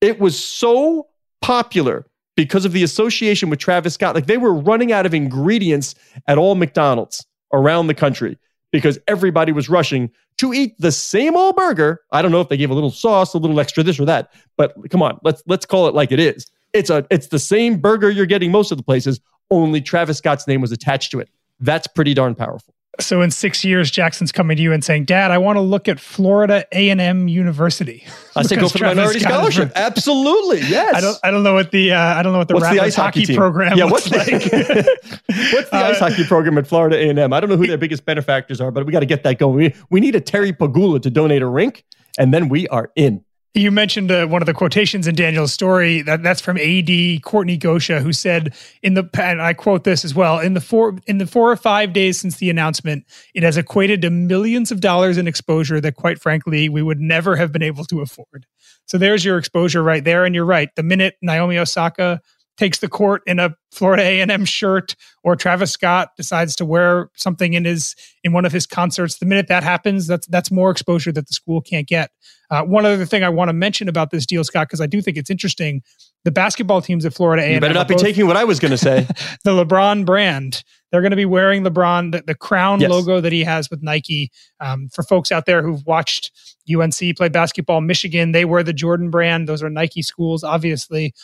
It 0.00 0.18
was 0.18 0.42
so 0.42 1.08
popular 1.42 2.06
because 2.36 2.64
of 2.64 2.72
the 2.72 2.82
association 2.82 3.50
with 3.50 3.58
Travis 3.58 3.94
Scott. 3.94 4.14
Like 4.14 4.26
they 4.26 4.38
were 4.38 4.54
running 4.54 4.92
out 4.92 5.06
of 5.06 5.14
ingredients 5.14 5.94
at 6.26 6.38
all 6.38 6.54
McDonald's 6.54 7.26
around 7.52 7.86
the 7.86 7.94
country 7.94 8.38
because 8.72 8.98
everybody 9.08 9.52
was 9.52 9.68
rushing 9.68 10.10
to 10.38 10.52
eat 10.52 10.74
the 10.78 10.92
same 10.92 11.36
old 11.36 11.56
burger. 11.56 12.02
I 12.12 12.20
don't 12.20 12.30
know 12.30 12.40
if 12.40 12.48
they 12.48 12.56
gave 12.56 12.70
a 12.70 12.74
little 12.74 12.90
sauce, 12.90 13.32
a 13.34 13.38
little 13.38 13.58
extra 13.58 13.82
this 13.82 13.98
or 13.98 14.04
that, 14.04 14.32
but 14.56 14.74
come 14.90 15.02
on, 15.02 15.18
let's 15.24 15.42
let's 15.46 15.64
call 15.64 15.88
it 15.88 15.94
like 15.94 16.12
it 16.12 16.20
is. 16.20 16.46
It's 16.72 16.90
a 16.90 17.06
it's 17.10 17.28
the 17.28 17.38
same 17.38 17.78
burger 17.80 18.10
you're 18.10 18.26
getting 18.26 18.52
most 18.52 18.70
of 18.70 18.76
the 18.76 18.84
places, 18.84 19.18
only 19.50 19.80
Travis 19.80 20.18
Scott's 20.18 20.46
name 20.46 20.60
was 20.60 20.72
attached 20.72 21.10
to 21.12 21.20
it. 21.20 21.30
That's 21.60 21.86
pretty 21.86 22.12
darn 22.12 22.34
powerful. 22.34 22.74
So 23.00 23.22
in 23.22 23.30
six 23.30 23.64
years, 23.64 23.90
Jackson's 23.90 24.32
coming 24.32 24.56
to 24.56 24.62
you 24.62 24.72
and 24.72 24.82
saying, 24.82 25.04
"Dad, 25.04 25.30
I 25.30 25.38
want 25.38 25.56
to 25.56 25.60
look 25.60 25.88
at 25.88 26.00
Florida 26.00 26.64
A 26.72 26.90
and 26.90 27.00
M 27.00 27.28
University." 27.28 28.04
I 28.36 28.42
say 28.42 28.56
go 28.56 28.68
for 28.68 28.78
the 28.78 28.84
minority 28.84 29.20
scholarship. 29.20 29.72
Absolutely, 29.76 30.60
yes. 30.60 30.94
I 30.94 31.00
don't. 31.00 31.18
I 31.24 31.30
don't 31.30 31.42
know 31.42 31.54
what 31.54 31.70
the. 31.70 31.92
Uh, 31.92 32.00
I 32.00 32.22
don't 32.22 32.32
know 32.32 32.38
what 32.38 32.48
the, 32.48 32.54
what's 32.54 32.70
the 32.70 32.80
ice 32.80 32.94
hockey, 32.94 33.20
hockey 33.20 33.36
program. 33.36 33.76
Yeah, 33.76 33.84
what's 33.84 34.10
like. 34.10 34.30
what's 34.30 34.50
the 34.50 35.68
uh, 35.72 35.90
ice 35.90 35.98
hockey 35.98 36.24
program 36.24 36.56
at 36.58 36.66
Florida 36.66 36.96
A 36.96 37.08
and 37.08 37.18
M? 37.18 37.32
I 37.32 37.40
don't 37.40 37.50
know 37.50 37.56
who 37.56 37.66
their 37.66 37.78
biggest 37.78 38.04
benefactors 38.04 38.60
are, 38.60 38.70
but 38.70 38.86
we 38.86 38.92
got 38.92 39.00
to 39.00 39.06
get 39.06 39.22
that 39.24 39.38
going. 39.38 39.56
We, 39.56 39.74
we 39.90 40.00
need 40.00 40.14
a 40.14 40.20
Terry 40.20 40.52
Pegula 40.52 41.02
to 41.02 41.10
donate 41.10 41.42
a 41.42 41.48
rink, 41.48 41.84
and 42.18 42.32
then 42.32 42.48
we 42.48 42.66
are 42.68 42.90
in. 42.96 43.24
You 43.56 43.70
mentioned 43.70 44.10
uh, 44.10 44.26
one 44.26 44.42
of 44.42 44.46
the 44.46 44.52
quotations 44.52 45.06
in 45.06 45.14
Daniel's 45.14 45.50
story 45.50 46.02
that 46.02 46.22
that's 46.22 46.42
from 46.42 46.58
AD 46.58 46.92
Kortne 47.22 47.58
Gosha, 47.58 48.02
who 48.02 48.12
said 48.12 48.54
in 48.82 48.92
the 48.92 49.08
and 49.18 49.40
I 49.40 49.54
quote 49.54 49.84
this 49.84 50.04
as 50.04 50.14
well 50.14 50.38
in 50.38 50.52
the 50.52 50.60
four 50.60 50.98
in 51.06 51.16
the 51.16 51.26
four 51.26 51.50
or 51.50 51.56
five 51.56 51.94
days 51.94 52.20
since 52.20 52.36
the 52.36 52.50
announcement, 52.50 53.06
it 53.34 53.42
has 53.42 53.56
equated 53.56 54.02
to 54.02 54.10
millions 54.10 54.70
of 54.70 54.80
dollars 54.80 55.16
in 55.16 55.26
exposure 55.26 55.80
that, 55.80 55.94
quite 55.94 56.20
frankly, 56.20 56.68
we 56.68 56.82
would 56.82 57.00
never 57.00 57.34
have 57.34 57.50
been 57.50 57.62
able 57.62 57.86
to 57.86 58.02
afford. 58.02 58.44
So 58.84 58.98
there's 58.98 59.24
your 59.24 59.38
exposure 59.38 59.82
right 59.82 60.04
there, 60.04 60.26
and 60.26 60.34
you're 60.34 60.44
right. 60.44 60.68
The 60.76 60.82
minute 60.82 61.14
Naomi 61.22 61.56
Osaka 61.56 62.20
takes 62.56 62.78
the 62.78 62.88
court 62.88 63.22
in 63.26 63.38
a 63.38 63.54
Florida 63.70 64.02
A&M 64.02 64.44
shirt 64.44 64.96
or 65.22 65.36
Travis 65.36 65.72
Scott 65.72 66.10
decides 66.16 66.56
to 66.56 66.64
wear 66.64 67.10
something 67.14 67.54
in 67.54 67.64
his 67.64 67.94
in 68.24 68.32
one 68.32 68.44
of 68.44 68.52
his 68.52 68.66
concerts 68.66 69.18
the 69.18 69.26
minute 69.26 69.48
that 69.48 69.62
happens 69.62 70.06
that's 70.06 70.26
that's 70.28 70.50
more 70.50 70.70
exposure 70.70 71.12
that 71.12 71.26
the 71.26 71.34
school 71.34 71.60
can't 71.60 71.86
get. 71.86 72.10
Uh, 72.50 72.62
one 72.62 72.86
other 72.86 73.04
thing 73.04 73.22
I 73.22 73.28
want 73.28 73.48
to 73.48 73.52
mention 73.52 73.88
about 73.88 74.10
this 74.10 74.26
deal 74.26 74.44
Scott 74.44 74.68
because 74.68 74.80
I 74.80 74.86
do 74.86 75.02
think 75.02 75.16
it's 75.16 75.30
interesting 75.30 75.82
the 76.26 76.32
basketball 76.32 76.82
teams 76.82 77.06
at 77.06 77.14
Florida 77.14 77.40
A&M 77.40 77.54
you 77.54 77.60
better 77.60 77.72
not 77.72 77.86
be 77.86 77.94
taking 77.94 78.26
what 78.26 78.36
I 78.36 78.42
was 78.42 78.58
going 78.58 78.72
to 78.72 78.76
say. 78.76 79.06
the 79.44 79.52
LeBron 79.52 80.04
brand. 80.04 80.64
They're 80.90 81.00
going 81.00 81.12
to 81.12 81.16
be 81.16 81.24
wearing 81.24 81.62
LeBron 81.62 82.10
the, 82.10 82.24
the 82.26 82.34
crown 82.34 82.80
yes. 82.80 82.90
logo 82.90 83.20
that 83.20 83.30
he 83.30 83.44
has 83.44 83.70
with 83.70 83.80
Nike. 83.80 84.32
Um, 84.58 84.88
for 84.88 85.04
folks 85.04 85.30
out 85.30 85.46
there 85.46 85.62
who've 85.62 85.86
watched 85.86 86.32
UNC 86.68 87.16
play 87.16 87.28
basketball 87.28 87.80
Michigan 87.80 88.32
they 88.32 88.44
wear 88.44 88.64
the 88.64 88.72
Jordan 88.72 89.08
brand. 89.08 89.48
Those 89.48 89.62
are 89.62 89.70
Nike 89.70 90.02
schools 90.02 90.42
obviously. 90.42 91.14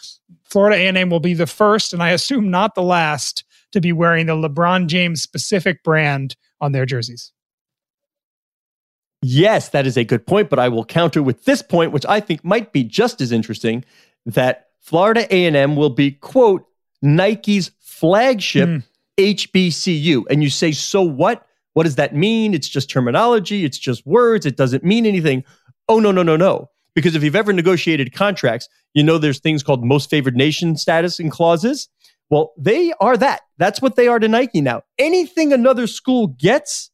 Florida 0.44 0.76
A&M 0.76 1.11
will 1.11 1.18
be 1.18 1.35
the 1.35 1.49
first, 1.49 1.92
and 1.92 2.00
I 2.00 2.11
assume 2.11 2.49
not 2.49 2.76
the 2.76 2.82
last, 2.82 3.42
to 3.73 3.80
be 3.80 3.92
wearing 3.92 4.26
the 4.26 4.35
LeBron 4.35 4.87
James 4.87 5.21
specific 5.21 5.82
brand 5.82 6.37
on 6.61 6.71
their 6.71 6.87
jerseys. 6.87 7.32
Yes, 9.21 9.71
that 9.71 9.85
is 9.85 9.97
a 9.97 10.04
good 10.04 10.28
point, 10.28 10.49
but 10.49 10.61
I 10.61 10.68
will 10.68 10.85
counter 10.85 11.25
with 11.25 11.44
this 11.44 11.61
point, 11.61 11.90
which 11.90 12.06
I 12.06 12.21
think 12.21 12.44
might 12.44 12.73
be 12.73 12.85
just 12.85 13.21
as 13.21 13.32
interesting, 13.32 13.85
that 14.26 14.68
Florida 14.82 15.26
A&M 15.34 15.76
will 15.76 15.90
be 15.90 16.12
quote 16.12 16.66
Nike's 17.00 17.70
flagship 17.80 18.68
mm. 18.68 18.82
HBCU. 19.16 20.24
And 20.28 20.42
you 20.42 20.50
say, 20.50 20.72
so 20.72 21.02
what? 21.02 21.46
What 21.74 21.84
does 21.84 21.94
that 21.96 22.14
mean? 22.14 22.52
It's 22.52 22.68
just 22.68 22.90
terminology. 22.90 23.64
It's 23.64 23.78
just 23.78 24.04
words. 24.04 24.44
It 24.44 24.56
doesn't 24.56 24.84
mean 24.84 25.06
anything. 25.06 25.44
Oh 25.88 26.00
no, 26.00 26.12
no, 26.12 26.22
no, 26.22 26.36
no. 26.36 26.68
Because 26.94 27.14
if 27.14 27.22
you've 27.22 27.36
ever 27.36 27.52
negotiated 27.52 28.12
contracts, 28.12 28.68
you 28.92 29.02
know 29.02 29.16
there's 29.16 29.40
things 29.40 29.62
called 29.62 29.82
most 29.82 30.10
favored 30.10 30.36
nation 30.36 30.76
status 30.76 31.18
and 31.18 31.30
clauses. 31.30 31.88
Well, 32.28 32.52
they 32.58 32.92
are 33.00 33.16
that. 33.16 33.42
That's 33.58 33.80
what 33.80 33.96
they 33.96 34.08
are 34.08 34.18
to 34.18 34.28
Nike 34.28 34.60
now. 34.60 34.82
Anything 34.98 35.52
another 35.52 35.86
school 35.86 36.28
gets, 36.28 36.90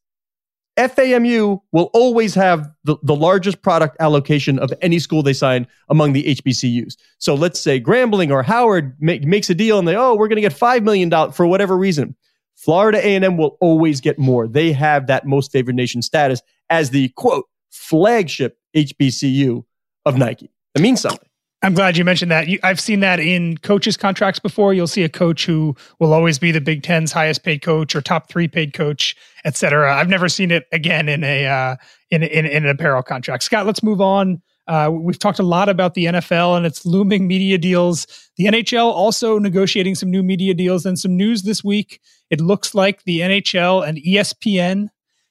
FAMU 0.78 1.60
will 1.72 1.90
always 1.92 2.34
have 2.36 2.70
the, 2.84 2.96
the 3.02 3.14
largest 3.14 3.62
product 3.62 3.96
allocation 3.98 4.60
of 4.60 4.72
any 4.80 5.00
school 5.00 5.22
they 5.24 5.32
sign 5.32 5.66
among 5.88 6.12
the 6.12 6.22
HBCUs. 6.36 6.96
So 7.18 7.34
let's 7.34 7.58
say 7.58 7.80
Grambling 7.80 8.30
or 8.30 8.44
Howard 8.44 8.96
make, 9.00 9.24
makes 9.24 9.50
a 9.50 9.54
deal 9.54 9.78
and 9.80 9.88
they, 9.88 9.96
oh, 9.96 10.14
we're 10.14 10.28
going 10.28 10.36
to 10.36 10.42
get 10.42 10.54
$5 10.54 10.84
million 10.84 11.32
for 11.32 11.46
whatever 11.46 11.76
reason. 11.76 12.14
Florida 12.54 12.98
A&M 12.98 13.36
will 13.36 13.56
always 13.60 14.00
get 14.00 14.18
more. 14.18 14.46
They 14.46 14.72
have 14.72 15.08
that 15.08 15.26
most 15.26 15.50
favored 15.50 15.74
nation 15.74 16.00
status 16.00 16.42
as 16.70 16.90
the 16.90 17.08
quote 17.10 17.46
flagship 17.70 18.58
HBCU 18.76 19.64
of 20.06 20.16
Nike. 20.16 20.50
It 20.74 20.80
means 20.80 21.00
something. 21.00 21.27
I'm 21.62 21.74
glad 21.74 21.96
you 21.96 22.04
mentioned 22.04 22.30
that. 22.30 22.46
You, 22.46 22.60
I've 22.62 22.78
seen 22.78 23.00
that 23.00 23.18
in 23.18 23.58
coaches' 23.58 23.96
contracts 23.96 24.38
before. 24.38 24.74
You'll 24.74 24.86
see 24.86 25.02
a 25.02 25.08
coach 25.08 25.44
who 25.44 25.74
will 25.98 26.12
always 26.12 26.38
be 26.38 26.52
the 26.52 26.60
Big 26.60 26.84
Ten's 26.84 27.10
highest 27.10 27.42
paid 27.42 27.62
coach 27.62 27.96
or 27.96 28.00
top 28.00 28.28
three 28.28 28.46
paid 28.46 28.74
coach, 28.74 29.16
et 29.44 29.56
cetera. 29.56 29.94
I've 29.96 30.08
never 30.08 30.28
seen 30.28 30.52
it 30.52 30.66
again 30.70 31.08
in 31.08 31.24
a 31.24 31.46
uh, 31.46 31.76
in, 32.10 32.22
in, 32.22 32.46
in 32.46 32.64
an 32.64 32.70
apparel 32.70 33.02
contract. 33.02 33.42
Scott, 33.42 33.66
let's 33.66 33.82
move 33.82 34.00
on. 34.00 34.40
Uh, 34.68 34.90
we've 34.92 35.18
talked 35.18 35.38
a 35.38 35.44
lot 35.44 35.68
about 35.68 35.94
the 35.94 36.04
NFL 36.04 36.56
and 36.56 36.66
its 36.66 36.84
looming 36.84 37.26
media 37.26 37.58
deals. 37.58 38.06
The 38.36 38.44
NHL 38.44 38.92
also 38.92 39.38
negotiating 39.38 39.94
some 39.94 40.10
new 40.10 40.22
media 40.22 40.54
deals 40.54 40.84
and 40.84 40.98
some 40.98 41.16
news 41.16 41.42
this 41.42 41.64
week. 41.64 42.00
It 42.30 42.40
looks 42.40 42.74
like 42.74 43.02
the 43.04 43.20
NHL 43.20 43.86
and 43.86 43.98
ESPN 43.98 44.88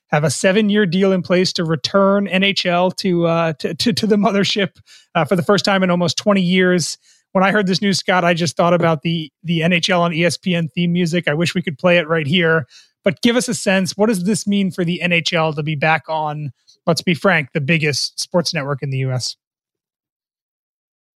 have 0.09 0.23
a 0.23 0.29
seven 0.29 0.69
year 0.69 0.85
deal 0.85 1.11
in 1.11 1.21
place 1.21 1.51
to 1.53 1.63
return 1.63 2.27
NHL 2.27 2.95
to 2.97 3.27
uh, 3.27 3.53
to, 3.53 3.73
to, 3.75 3.93
to, 3.93 4.07
the 4.07 4.15
mothership 4.15 4.79
uh, 5.15 5.25
for 5.25 5.35
the 5.35 5.43
first 5.43 5.65
time 5.65 5.83
in 5.83 5.89
almost 5.89 6.17
20 6.17 6.41
years. 6.41 6.97
When 7.33 7.43
I 7.43 7.51
heard 7.51 7.67
this 7.67 7.81
news, 7.81 7.99
Scott, 7.99 8.23
I 8.23 8.33
just 8.33 8.55
thought 8.55 8.73
about 8.73 9.01
the 9.01 9.31
the 9.43 9.61
NHL 9.61 9.99
on 9.99 10.11
ESPN 10.11 10.71
theme 10.71 10.93
music. 10.93 11.27
I 11.27 11.33
wish 11.33 11.53
we 11.53 11.61
could 11.61 11.77
play 11.77 11.97
it 11.97 12.07
right 12.07 12.27
here. 12.27 12.67
But 13.03 13.21
give 13.21 13.35
us 13.35 13.47
a 13.47 13.53
sense. 13.53 13.95
What 13.95 14.07
does 14.07 14.25
this 14.25 14.45
mean 14.47 14.71
for 14.71 14.83
the 14.83 15.01
NHL 15.03 15.55
to 15.55 15.63
be 15.63 15.75
back 15.75 16.03
on? 16.09 16.51
Let's 16.85 17.01
be 17.01 17.13
frank, 17.13 17.53
the 17.53 17.61
biggest 17.61 18.19
sports 18.19 18.53
network 18.53 18.83
in 18.83 18.89
the 18.89 18.97
U.S. 18.99 19.35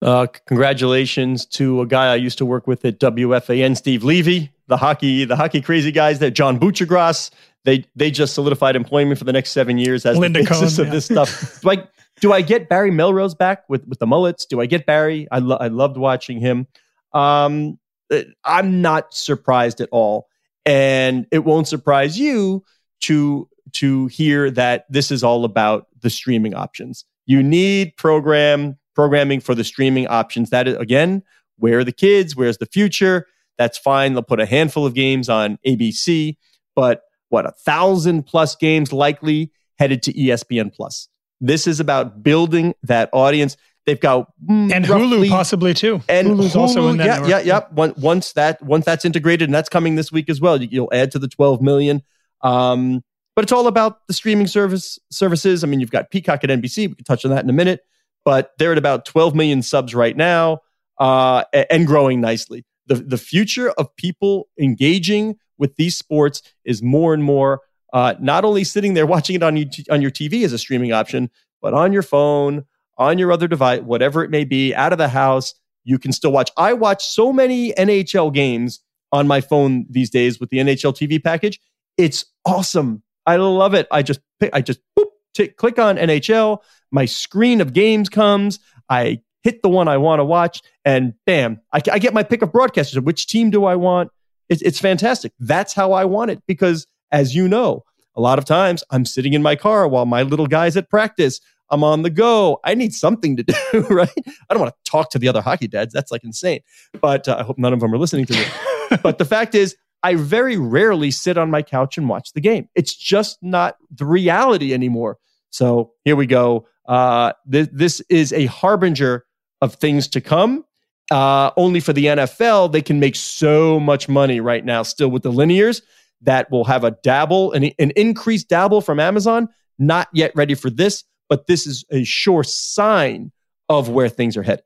Uh, 0.02 0.26
congratulations 0.48 1.46
to 1.46 1.82
a 1.82 1.86
guy 1.86 2.12
I 2.12 2.16
used 2.16 2.38
to 2.40 2.46
work 2.46 2.66
with 2.66 2.84
at 2.86 3.00
WFAN, 3.00 3.78
Steve 3.78 4.04
Levy, 4.04 4.52
the 4.68 4.78
hockey, 4.78 5.26
the 5.26 5.36
hockey 5.36 5.62
crazy 5.62 5.92
guys 5.92 6.20
that 6.20 6.32
John 6.32 6.60
Buccigross, 6.60 7.30
they 7.64 7.86
they 7.96 8.12
just 8.12 8.34
solidified 8.34 8.76
employment 8.76 9.20
for 9.20 9.26
the 9.26 9.34
next 9.34 9.52
seven 9.52 9.78
years 9.78 10.06
as 10.06 10.18
Linda 10.18 10.42
the 10.42 10.50
basis 10.50 10.78
Cohn, 10.78 10.86
of 10.88 10.92
this 10.92 11.06
stuff. 11.06 11.64
like, 11.64 11.88
do 12.20 12.34
I 12.34 12.42
get 12.42 12.70
Barry 12.70 12.92
Melrose 12.92 13.36
back 13.36 13.64
with 13.70 13.88
with 13.88 14.00
the 14.00 14.08
mullets? 14.08 14.46
Do 14.46 14.62
I 14.62 14.66
get 14.66 14.86
Barry? 14.86 15.28
I 15.32 15.40
lo- 15.40 15.58
I 15.60 15.68
loved 15.68 15.98
watching 15.98 16.40
him. 16.40 16.68
Um, 17.14 17.78
uh, 18.12 18.22
I'm 18.44 18.82
not 18.82 19.14
surprised 19.14 19.82
at 19.82 19.90
all, 19.92 20.28
and 20.66 21.28
it 21.32 21.40
won't 21.40 21.68
surprise 21.68 22.18
you 22.18 22.64
to 23.02 23.48
to 23.74 24.08
hear 24.08 24.52
that 24.52 24.86
this 24.90 25.12
is 25.12 25.24
all 25.24 25.46
about 25.46 25.88
the 26.02 26.10
streaming 26.10 26.54
options. 26.54 27.06
You 27.26 27.44
need 27.44 27.96
program 27.98 28.78
programming 28.96 29.40
for 29.40 29.56
the 29.56 29.64
streaming 29.64 30.08
options. 30.08 30.50
That 30.50 30.68
is 30.68 30.76
again, 30.78 31.24
where 31.58 31.80
are 31.80 31.84
the 31.84 31.92
kids? 31.92 32.36
Where's 32.36 32.58
the 32.58 32.66
future? 32.66 33.28
That's 33.58 33.78
fine. 33.78 34.14
They'll 34.14 34.24
put 34.24 34.40
a 34.40 34.46
handful 34.46 34.86
of 34.86 34.96
games 34.96 35.30
on 35.30 35.60
ABC, 35.66 36.38
but 36.76 37.04
what 37.32 37.46
a 37.46 37.52
thousand 37.52 38.24
plus 38.24 38.56
games 38.56 38.94
likely 38.94 39.52
headed 39.80 40.04
to 40.04 40.14
ESPN 40.14 40.74
Plus. 40.74 41.08
This 41.40 41.66
is 41.66 41.80
about 41.80 42.22
building 42.22 42.76
that 42.84 43.10
audience. 43.14 43.58
They've 43.86 44.00
got 44.00 44.32
mm, 44.48 44.72
and 44.72 44.88
roughly, 44.88 45.28
Hulu 45.28 45.30
possibly 45.30 45.74
too. 45.74 46.02
And 46.08 46.28
Hulu's 46.28 46.54
Hulu, 46.54 46.60
also 46.60 46.88
in 46.90 46.98
that. 46.98 47.28
Yeah, 47.28 47.40
yeah, 47.40 47.62
yeah. 47.74 47.92
Once 47.98 48.34
that 48.34 48.62
once 48.62 48.86
that's 48.86 49.06
integrated, 49.06 49.48
and 49.48 49.56
that's 49.56 49.70
coming 49.70 49.96
this 49.96 50.12
week 50.12 50.30
as 50.30 50.40
well. 50.40 50.62
You'll 50.62 50.92
add 50.94 51.12
to 51.12 51.20
the 51.20 51.28
12 51.28 51.62
million. 51.62 52.04
Um, 52.42 53.04
but 53.36 53.44
it's 53.44 53.52
all 53.52 53.68
about 53.68 54.06
the 54.08 54.14
streaming 54.14 54.46
service 54.46 55.00
services. 55.10 55.64
I 55.64 55.68
mean, 55.68 55.80
you've 55.80 55.90
got 55.90 56.12
Peacock 56.12 56.44
at 56.44 56.50
NBC. 56.52 56.90
We 56.90 56.96
can 56.96 57.06
touch 57.06 57.26
on 57.26 57.32
that 57.32 57.44
in 57.44 57.50
a 57.50 57.54
minute. 57.54 57.82
But 58.24 58.52
they're 58.60 58.72
at 58.72 58.78
about 58.78 59.06
12 59.06 59.34
million 59.34 59.64
subs 59.64 59.96
right 59.96 60.16
now, 60.16 60.60
uh, 61.00 61.46
and 61.72 61.88
growing 61.88 62.22
nicely. 62.22 62.66
The 62.92 63.04
the 63.04 63.18
future 63.18 63.70
of 63.72 63.96
people 63.96 64.50
engaging 64.60 65.38
with 65.58 65.76
these 65.76 65.98
sports 65.98 66.42
is 66.66 66.82
more 66.82 67.14
and 67.14 67.24
more 67.24 67.62
uh, 67.94 68.16
not 68.20 68.46
only 68.46 68.64
sitting 68.64 68.94
there 68.94 69.06
watching 69.06 69.36
it 69.36 69.44
on 69.44 69.58
you, 69.58 69.68
on 69.90 70.02
your 70.02 70.12
TV 70.12 70.44
as 70.44 70.54
a 70.54 70.58
streaming 70.58 70.92
option, 70.92 71.30
but 71.62 71.74
on 71.74 71.94
your 71.94 72.04
phone, 72.04 72.66
on 72.98 73.18
your 73.18 73.32
other 73.32 73.48
device, 73.48 73.82
whatever 73.82 74.24
it 74.24 74.30
may 74.30 74.44
be, 74.44 74.74
out 74.74 74.92
of 74.92 74.98
the 74.98 75.10
house, 75.10 75.54
you 75.84 75.98
can 75.98 76.12
still 76.12 76.32
watch. 76.32 76.52
I 76.58 76.74
watch 76.74 77.06
so 77.06 77.34
many 77.34 77.74
NHL 77.74 78.34
games 78.34 78.80
on 79.12 79.28
my 79.28 79.42
phone 79.42 79.86
these 79.90 80.10
days 80.10 80.40
with 80.40 80.50
the 80.50 80.58
NHL 80.58 80.94
TV 80.94 81.22
package. 81.22 81.60
It's 81.98 82.26
awesome. 82.46 83.04
I 83.26 83.36
love 83.36 83.74
it. 83.74 83.88
I 83.92 84.04
just 84.04 84.22
pick, 84.40 84.52
I 84.54 84.62
just 84.62 84.80
boop, 84.98 85.08
t- 85.34 85.50
click 85.50 85.80
on 85.80 85.98
NHL. 85.98 86.60
My 86.92 87.06
screen 87.06 87.62
of 87.62 87.74
games 87.74 88.10
comes. 88.10 88.60
I 88.90 89.22
hit 89.44 89.62
the 89.62 89.70
one 89.70 89.88
I 89.88 89.98
want 89.98 90.20
to 90.20 90.26
watch, 90.26 90.62
and 90.86 91.14
bam, 91.26 91.60
I, 91.74 91.82
I 91.92 92.00
get 92.00 92.14
my 92.14 92.24
pick 92.24 92.42
of 92.42 92.52
broadcasters. 92.52 93.04
Which 93.04 93.28
team 93.28 93.50
do 93.50 93.66
I 93.66 93.76
want? 93.76 94.12
It's, 94.50 94.62
it's 94.62 94.80
fantastic. 94.80 95.34
That's 95.40 95.74
how 95.74 95.94
I 95.94 96.06
want 96.06 96.32
it 96.32 96.44
because 96.48 96.86
as 97.12 97.36
you 97.36 97.48
know, 97.48 97.84
a 98.16 98.22
lot 98.22 98.38
of 98.38 98.46
times 98.46 98.84
I'm 98.90 99.06
sitting 99.06 99.34
in 99.34 99.42
my 99.42 99.56
car 99.56 99.88
while 99.88 100.06
my 100.06 100.24
little 100.24 100.48
guy's 100.48 100.76
at 100.76 100.90
practice. 100.90 101.40
I'm 101.70 101.84
on 101.84 102.02
the 102.02 102.10
go. 102.10 102.60
I 102.66 102.76
need 102.76 102.94
something 102.94 103.38
to 103.38 103.44
do, 103.72 103.82
right? 103.90 104.10
I 104.18 104.54
don't 104.54 104.60
want 104.60 104.74
to 104.74 104.92
talk 104.92 105.10
to 105.12 105.20
the 105.20 105.30
other 105.30 105.42
hockey 105.42 105.68
dads. 105.68 105.94
That's 105.94 106.12
like 106.12 106.24
insane. 106.24 106.60
But 107.00 107.28
uh, 107.28 107.38
I 107.40 107.44
hope 107.44 107.58
none 107.58 107.72
of 107.72 107.80
them 107.80 107.94
are 107.94 107.98
listening 107.98 108.26
to 108.26 108.34
this. 108.34 108.52
but 109.04 109.18
the 109.18 109.26
fact 109.26 109.56
is, 109.56 109.76
I 110.04 110.16
very 110.16 110.58
rarely 110.58 111.12
sit 111.12 111.38
on 111.38 111.50
my 111.52 111.62
couch 111.62 111.98
and 111.98 112.10
watch 112.10 112.34
the 112.34 112.42
game. 112.42 112.68
It's 112.76 112.94
just 112.94 113.38
not 113.42 113.78
the 113.92 114.06
reality 114.06 114.74
anymore. 114.74 115.18
So 115.52 115.92
here 116.04 116.16
we 116.16 116.26
go. 116.26 116.68
Uh, 116.88 117.34
th- 117.50 117.70
this 117.72 118.02
is 118.10 118.34
a 118.34 118.48
harbinger 118.48 119.26
of 119.62 119.76
things 119.76 120.08
to 120.10 120.22
come. 120.22 120.66
Uh, 121.10 121.52
only 121.58 121.80
for 121.80 121.94
the 121.94 122.06
NFL, 122.06 122.72
they 122.72 122.82
can 122.82 123.00
make 123.00 123.16
so 123.16 123.80
much 123.80 124.08
money 124.08 124.40
right 124.40 124.64
now, 124.64 124.82
still 124.82 125.10
with 125.10 125.24
the 125.24 125.32
linears 125.32 125.82
that 126.22 126.50
will 126.52 126.64
have 126.64 126.84
a 126.84 126.92
dabble, 127.04 127.52
an, 127.52 127.66
an 127.80 127.92
increased 127.96 128.48
dabble 128.48 128.82
from 128.82 129.00
Amazon. 129.00 129.50
Not 129.78 130.08
yet 130.14 130.32
ready 130.36 130.54
for 130.54 130.70
this, 130.70 131.04
but 131.28 131.48
this 131.48 131.66
is 131.68 131.84
a 131.92 132.04
sure 132.04 132.44
sign 132.44 133.32
of 133.68 133.90
where 133.90 134.10
things 134.10 134.38
are 134.38 134.44
headed. 134.44 134.64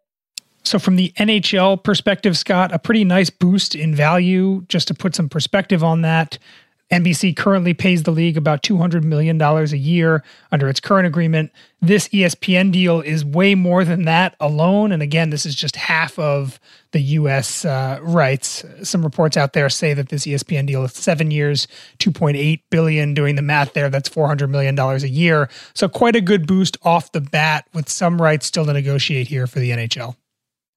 So, 0.63 0.79
from 0.79 0.95
the 0.95 1.13
NHL 1.17 1.83
perspective, 1.83 2.35
Scott, 2.37 2.73
a 2.73 2.79
pretty 2.79 3.03
nice 3.03 3.29
boost 3.29 3.75
in 3.75 3.93
value. 3.93 4.65
Just 4.67 4.87
to 4.87 4.93
put 4.95 5.15
some 5.15 5.29
perspective 5.29 5.83
on 5.83 6.01
that, 6.01 6.39
NBC 6.95 7.35
currently 7.35 7.73
pays 7.73 8.03
the 8.03 8.11
league 8.11 8.37
about 8.37 8.63
$200 8.63 9.03
million 9.03 9.41
a 9.41 9.63
year 9.75 10.23
under 10.51 10.69
its 10.69 10.79
current 10.79 11.05
agreement. 11.05 11.51
This 11.81 12.07
ESPN 12.07 12.71
deal 12.71 13.01
is 13.01 13.25
way 13.25 13.53
more 13.53 13.83
than 13.83 14.05
that 14.05 14.35
alone. 14.39 14.91
And 14.91 15.03
again, 15.03 15.29
this 15.29 15.45
is 15.45 15.55
just 15.55 15.75
half 15.75 16.17
of 16.17 16.59
the 16.91 17.01
U.S. 17.01 17.65
Uh, 17.65 17.99
rights. 18.01 18.63
Some 18.83 19.03
reports 19.03 19.35
out 19.35 19.53
there 19.53 19.69
say 19.69 19.93
that 19.93 20.07
this 20.09 20.25
ESPN 20.25 20.67
deal 20.67 20.85
is 20.85 20.93
seven 20.93 21.31
years, 21.31 21.67
2.8 21.99 22.61
billion. 22.69 23.13
Doing 23.13 23.35
the 23.35 23.41
math 23.41 23.73
there, 23.73 23.89
that's 23.89 24.07
400 24.07 24.47
million 24.47 24.75
dollars 24.75 25.03
a 25.03 25.09
year. 25.09 25.49
So 25.73 25.89
quite 25.89 26.15
a 26.15 26.21
good 26.21 26.47
boost 26.47 26.77
off 26.83 27.11
the 27.11 27.21
bat, 27.21 27.67
with 27.73 27.89
some 27.89 28.21
rights 28.21 28.45
still 28.45 28.65
to 28.65 28.73
negotiate 28.73 29.27
here 29.27 29.47
for 29.47 29.59
the 29.59 29.71
NHL. 29.71 30.15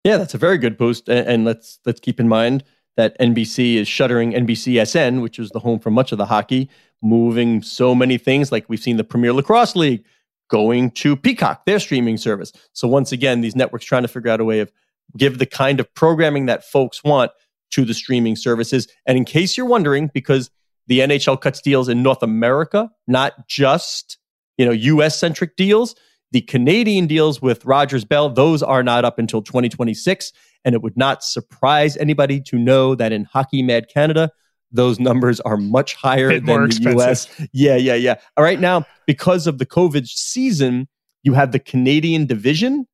Yeah, 0.05 0.17
that's 0.17 0.35
a 0.35 0.39
very 0.39 0.59
good 0.59 0.77
boost. 0.77 1.09
And 1.09 1.45
let's 1.45 1.79
let's 1.87 2.01
keep 2.01 2.19
in 2.19 2.29
mind 2.29 2.65
that 2.99 3.19
NBC 3.21 3.77
is 3.77 3.87
shuttering 3.87 4.33
NBCSN, 4.33 5.23
which 5.23 5.39
is 5.39 5.51
the 5.51 5.61
home 5.61 5.79
for 5.79 5.89
much 5.89 6.11
of 6.11 6.19
the 6.19 6.27
hockey, 6.27 6.69
moving 7.01 7.63
so 7.63 7.95
many 7.95 8.19
things 8.19 8.51
like 8.51 8.65
we've 8.69 8.81
seen 8.81 8.97
the 8.97 9.05
Premier 9.05 9.33
Lacrosse 9.33 9.77
League 9.77 10.05
going 10.51 10.91
to 10.91 11.15
Peacock, 11.15 11.65
their 11.65 11.79
streaming 11.79 12.17
service. 12.17 12.53
So 12.73 12.89
once 12.89 13.13
again, 13.13 13.41
these 13.41 13.55
networks 13.55 13.85
trying 13.85 14.03
to 14.03 14.09
figure 14.09 14.33
out 14.33 14.41
a 14.41 14.45
way 14.45 14.59
of 14.59 14.73
give 15.17 15.39
the 15.39 15.47
kind 15.47 15.79
of 15.79 15.95
programming 15.95 16.47
that 16.47 16.65
folks 16.65 17.05
want 17.05 17.31
to 17.71 17.85
the 17.85 17.95
streaming 17.95 18.35
services. 18.35 18.89
And 19.07 19.17
in 19.17 19.25
case 19.25 19.57
you're 19.57 19.65
wondering, 19.65 20.11
because 20.13 20.51
the 20.89 20.99
NHL 20.99 21.41
cuts 21.41 21.61
deals 21.61 21.89
in 21.89 22.03
North 22.03 22.25
America, 22.25 22.91
not 23.07 23.47
just, 23.47 24.19
you 24.57 24.67
know, 24.67 24.73
US 24.73 25.17
centric 25.17 25.55
deals, 25.55 25.95
the 26.33 26.41
Canadian 26.41 27.07
deals 27.07 27.41
with 27.41 27.65
Rogers 27.65 28.05
Bell, 28.05 28.29
those 28.29 28.61
are 28.61 28.83
not 28.83 29.05
up 29.05 29.21
until 29.21 29.41
2026. 29.41 30.33
And 30.65 30.75
it 30.75 30.83
would 30.83 30.97
not 30.97 31.23
surprise 31.23 31.97
anybody 31.97 32.41
to 32.43 32.59
know 32.59 32.95
that 32.95 33.13
in 33.13 33.25
Hockey 33.25 33.63
Mad 33.63 33.89
Canada, 33.89 34.31
those 34.71 35.01
numbers 35.01 35.41
are 35.41 35.57
much 35.57 35.95
higher 35.95 36.29
than 36.41 36.45
the 36.45 36.65
expensive. 36.65 36.99
US. 37.39 37.49
Yeah, 37.53 37.77
yeah, 37.77 37.95
yeah. 37.95 38.17
All 38.37 38.45
right. 38.45 38.61
Now, 38.61 38.85
because 39.07 39.47
of 39.47 39.59
the 39.59 39.67
COVID 39.67 40.07
season, 40.07 40.89
you 41.23 41.33
have 41.33 41.53
the 41.53 41.59
Canadian 41.59 42.27
division. 42.27 42.87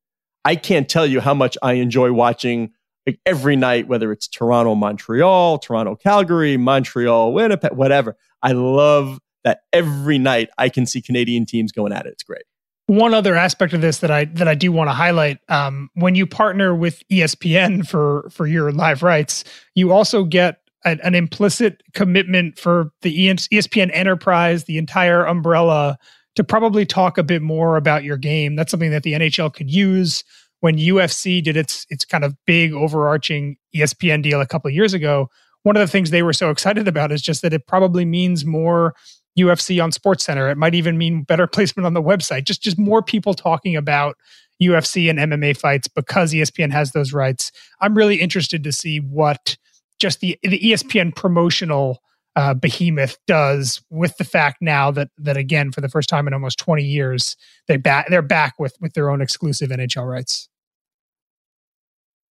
I 0.45 0.55
can't 0.55 0.87
tell 0.87 1.05
you 1.05 1.19
how 1.19 1.33
much 1.33 1.57
I 1.61 1.73
enjoy 1.73 2.13
watching 2.13 2.71
like 3.05 3.19
every 3.25 3.55
night, 3.55 3.87
whether 3.87 4.11
it's 4.11 4.27
Toronto, 4.27 4.73
Montreal, 4.75 5.59
Toronto, 5.59 5.95
Calgary, 5.95 6.57
Montreal, 6.57 7.33
Winnipeg, 7.33 7.73
whatever. 7.73 8.15
I 8.41 8.53
love 8.53 9.19
that 9.43 9.61
every 9.73 10.17
night 10.17 10.49
I 10.57 10.69
can 10.69 10.85
see 10.85 11.01
Canadian 11.01 11.45
teams 11.45 11.71
going 11.71 11.93
at 11.93 12.05
it. 12.05 12.13
It's 12.13 12.23
great 12.23 12.43
one 12.87 13.13
other 13.13 13.35
aspect 13.35 13.73
of 13.73 13.81
this 13.81 13.99
that 13.99 14.11
I 14.11 14.25
that 14.25 14.47
I 14.47 14.55
do 14.55 14.71
want 14.71 14.89
to 14.89 14.93
highlight 14.93 15.39
um, 15.49 15.89
when 15.95 16.15
you 16.15 16.27
partner 16.27 16.75
with 16.75 17.01
ESPN 17.09 17.87
for 17.87 18.29
for 18.31 18.45
your 18.45 18.71
live 18.71 19.01
rights, 19.01 19.43
you 19.73 19.91
also 19.91 20.23
get 20.23 20.59
an, 20.83 20.99
an 21.01 21.15
implicit 21.15 21.81
commitment 21.93 22.59
for 22.59 22.91
the 23.01 23.29
ESPN 23.29 23.89
enterprise, 23.91 24.65
the 24.65 24.77
entire 24.77 25.25
umbrella, 25.25 25.97
to 26.35 26.43
probably 26.43 26.85
talk 26.85 27.17
a 27.17 27.23
bit 27.23 27.41
more 27.41 27.75
about 27.75 28.03
your 28.03 28.17
game. 28.17 28.55
That's 28.55 28.69
something 28.69 28.91
that 28.91 29.03
the 29.03 29.13
NHL 29.13 29.53
could 29.53 29.71
use 29.71 30.23
when 30.59 30.77
UFC 30.77 31.43
did 31.43 31.57
its 31.57 31.87
its 31.89 32.05
kind 32.05 32.23
of 32.23 32.35
big 32.45 32.71
overarching 32.71 33.57
ESPN 33.75 34.21
deal 34.21 34.41
a 34.41 34.47
couple 34.47 34.69
years 34.69 34.93
ago. 34.93 35.29
One 35.63 35.75
of 35.75 35.79
the 35.79 35.87
things 35.87 36.11
they 36.11 36.21
were 36.21 36.33
so 36.33 36.51
excited 36.51 36.87
about 36.87 37.11
is 37.11 37.23
just 37.23 37.41
that 37.41 37.53
it 37.53 37.65
probably 37.65 38.05
means 38.05 38.45
more 38.45 38.93
UFC 39.37 39.83
on 39.83 39.91
Sports 39.91 40.23
Center. 40.23 40.49
It 40.49 40.57
might 40.57 40.75
even 40.75 40.97
mean 40.97 41.23
better 41.23 41.47
placement 41.53 41.85
on 41.85 41.93
the 41.93 42.01
website. 42.01 42.45
Just 42.45 42.61
just 42.61 42.77
more 42.77 43.01
people 43.01 43.33
talking 43.33 43.75
about 43.75 44.17
UFC 44.61 45.09
and 45.09 45.19
MMA 45.19 45.57
fights 45.57 45.87
because 45.87 46.33
ESPN 46.33 46.71
has 46.71 46.91
those 46.91 47.13
rights. 47.13 47.51
I'm 47.81 47.95
really 47.95 48.21
interested 48.21 48.63
to 48.63 48.71
see 48.71 48.99
what 48.99 49.57
just 49.99 50.19
the 50.19 50.37
the 50.43 50.59
ESPN 50.59 51.15
promotional 51.15 52.01
uh, 52.35 52.53
behemoth 52.53 53.17
does 53.27 53.81
with 53.89 54.17
the 54.17 54.23
fact 54.23 54.57
now 54.61 54.91
that 54.91 55.09
that 55.17 55.37
again 55.37 55.71
for 55.71 55.81
the 55.81 55.89
first 55.89 56.09
time 56.09 56.27
in 56.27 56.33
almost 56.33 56.59
20 56.59 56.83
years 56.83 57.37
they 57.69 57.77
back 57.77 58.07
they're 58.09 58.21
back 58.21 58.55
with 58.59 58.75
with 58.81 58.93
their 58.93 59.09
own 59.09 59.21
exclusive 59.21 59.69
NHL 59.69 60.09
rights. 60.09 60.49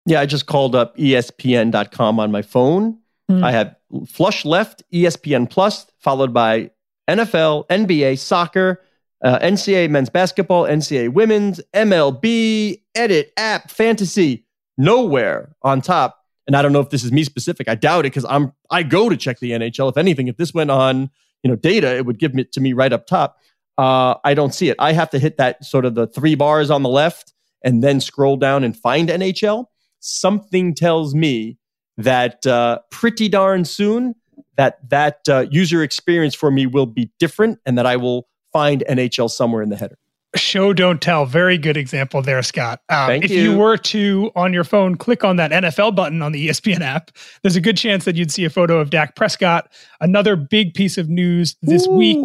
Yeah, 0.05 0.21
I 0.21 0.25
just 0.25 0.45
called 0.47 0.75
up 0.75 0.97
ESPN.com 0.97 2.19
on 2.19 2.31
my 2.31 2.41
phone. 2.41 2.97
Mm. 3.29 3.43
I 3.43 3.51
have 3.51 3.75
flush 4.07 4.43
left 4.43 4.81
ESPN 4.91 5.49
Plus, 5.49 5.85
followed 5.99 6.33
by 6.33 6.71
NFL, 7.10 7.67
NBA, 7.67 8.19
soccer, 8.19 8.82
uh, 9.24 9.39
NCAA 9.39 9.89
men's 9.89 10.10
basketball, 10.10 10.63
NCAA 10.63 11.10
women's, 11.10 11.60
MLB, 11.74 12.82
edit, 12.95 13.34
app, 13.36 13.69
fantasy, 13.69 14.45
nowhere 14.78 15.56
on 15.62 15.82
top. 15.82 16.24
And 16.48 16.56
I 16.56 16.62
don't 16.62 16.72
know 16.72 16.80
if 16.80 16.89
this 16.89 17.04
is 17.04 17.12
me 17.12 17.24
specific. 17.24 17.67
I 17.67 17.76
doubt 17.76 18.06
it 18.06 18.13
because 18.13 18.26
I'm 18.26 18.54
I 18.72 18.84
go 18.84 19.10
to 19.10 19.17
check 19.17 19.39
the 19.39 19.52
NHL. 19.52 19.89
If 19.89 19.98
anything, 19.98 20.28
if 20.28 20.38
this 20.38 20.54
went 20.54 20.72
on, 20.72 21.10
you 21.43 21.50
know, 21.50 21.56
data, 21.56 21.95
it 21.95 22.06
would 22.06 22.17
give 22.17 22.38
it 22.38 22.52
to 22.54 22.62
me 22.62 22.74
right 22.74 22.91
up 22.91 23.06
top. 23.06 23.38
Uh, 23.78 24.15
I 24.24 24.34
don't 24.34 24.54
see 24.54 24.69
it. 24.69 24.76
I 24.80 24.93
have 24.93 25.10
to 25.12 25.19
hit 25.19 25.38
that 25.38 25.63
sort 25.63 25.86
of 25.86 25.95
the 25.95 26.08
three 26.08 26.36
bars 26.36 26.69
on 26.69 26.84
the 26.84 26.89
left 26.89 27.34
and 27.63 27.84
then 27.84 28.02
scroll 28.02 28.36
down 28.36 28.63
and 28.63 28.76
find 28.76 29.10
NHL. 29.10 29.65
Something 30.00 30.74
tells 30.74 31.13
me 31.13 31.58
that 31.98 32.48
uh, 32.48 32.80
pretty 32.89 33.30
darn 33.30 33.65
soon 33.65 34.15
that 34.58 34.78
that 34.89 35.19
uh, 35.30 35.45
user 35.49 35.84
experience 35.84 36.36
for 36.36 36.52
me 36.52 36.65
will 36.65 36.86
be 36.86 37.12
different 37.19 37.60
and 37.65 37.78
that 37.78 37.86
I 37.86 37.97
will 37.97 38.28
find 38.52 38.84
NHL 38.89 39.30
somewhere 39.30 39.62
in 39.62 39.69
the 39.69 39.75
header. 39.75 39.97
Show 40.36 40.74
don't 40.74 41.02
tell. 41.02 41.26
Very 41.26 41.58
good 41.58 41.76
example 41.76 42.22
there, 42.22 42.44
Scott. 42.44 42.82
Um, 42.89 43.12
if 43.24 43.32
you. 43.32 43.42
you 43.42 43.58
were 43.58 43.78
to 43.78 44.32
on 44.36 44.54
your 44.54 44.63
phone 44.63 44.96
click 44.96 45.24
on 45.24 45.38
that 45.38 45.50
NFL 45.50 45.96
button 45.96 46.22
on 46.22 46.34
the 46.34 46.50
ESPN 46.50 46.82
app, 46.82 47.10
there's 47.42 47.56
a 47.56 47.62
good 47.62 47.78
chance 47.78 48.06
that 48.06 48.15
you'd 48.15 48.32
see 48.32 48.46
a 48.46 48.50
photo 48.50 48.80
of 48.80 48.92
Dak 48.92 49.15
Prescott. 49.15 49.72
Another 50.02 50.36
big 50.36 50.76
piece 50.76 51.00
of 51.00 51.10
news 51.10 51.56
this 51.63 51.88
week: 51.88 52.24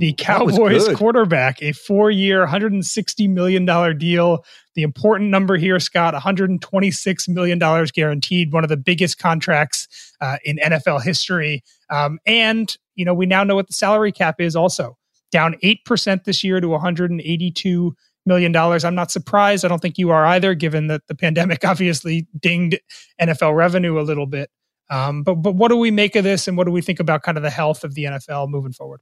the 0.00 0.14
Cowboys 0.16 0.88
quarterback, 0.94 1.62
a 1.62 1.72
four-year, 1.72 2.40
160 2.40 3.28
million 3.28 3.66
dollar 3.66 3.92
deal. 3.92 4.42
The 4.74 4.82
important 4.82 5.28
number 5.28 5.56
here, 5.58 5.78
Scott, 5.78 6.14
126 6.14 7.28
million 7.28 7.58
dollars 7.58 7.92
guaranteed. 7.92 8.52
One 8.54 8.64
of 8.64 8.70
the 8.70 8.78
biggest 8.78 9.18
contracts 9.18 9.86
uh, 10.22 10.38
in 10.44 10.56
NFL 10.56 11.02
history. 11.02 11.62
Um, 11.90 12.18
and 12.24 12.74
you 12.94 13.04
know, 13.04 13.12
we 13.12 13.26
now 13.26 13.44
know 13.44 13.54
what 13.54 13.66
the 13.66 13.74
salary 13.74 14.12
cap 14.12 14.40
is. 14.40 14.56
Also 14.56 14.96
down 15.34 15.56
eight 15.62 15.84
percent 15.84 16.24
this 16.24 16.44
year 16.44 16.60
to 16.60 16.68
182 16.68 17.96
million 18.24 18.52
dollars. 18.52 18.84
I'm 18.84 18.94
not 18.94 19.10
surprised. 19.10 19.64
I 19.64 19.68
don't 19.68 19.82
think 19.82 19.98
you 19.98 20.10
are 20.10 20.24
either, 20.24 20.54
given 20.54 20.86
that 20.86 21.08
the 21.08 21.14
pandemic 21.16 21.64
obviously 21.66 22.28
dinged 22.38 22.78
NFL 23.20 23.56
revenue 23.56 24.00
a 24.00 24.02
little 24.02 24.26
bit. 24.26 24.48
Um, 24.90 25.24
but 25.24 25.34
but 25.34 25.56
what 25.56 25.68
do 25.68 25.76
we 25.76 25.90
make 25.90 26.14
of 26.14 26.22
this, 26.22 26.46
and 26.46 26.56
what 26.56 26.64
do 26.64 26.70
we 26.70 26.80
think 26.80 27.00
about 27.00 27.24
kind 27.24 27.36
of 27.36 27.42
the 27.42 27.50
health 27.50 27.82
of 27.82 27.94
the 27.94 28.04
NFL 28.04 28.48
moving 28.48 28.72
forward? 28.72 29.00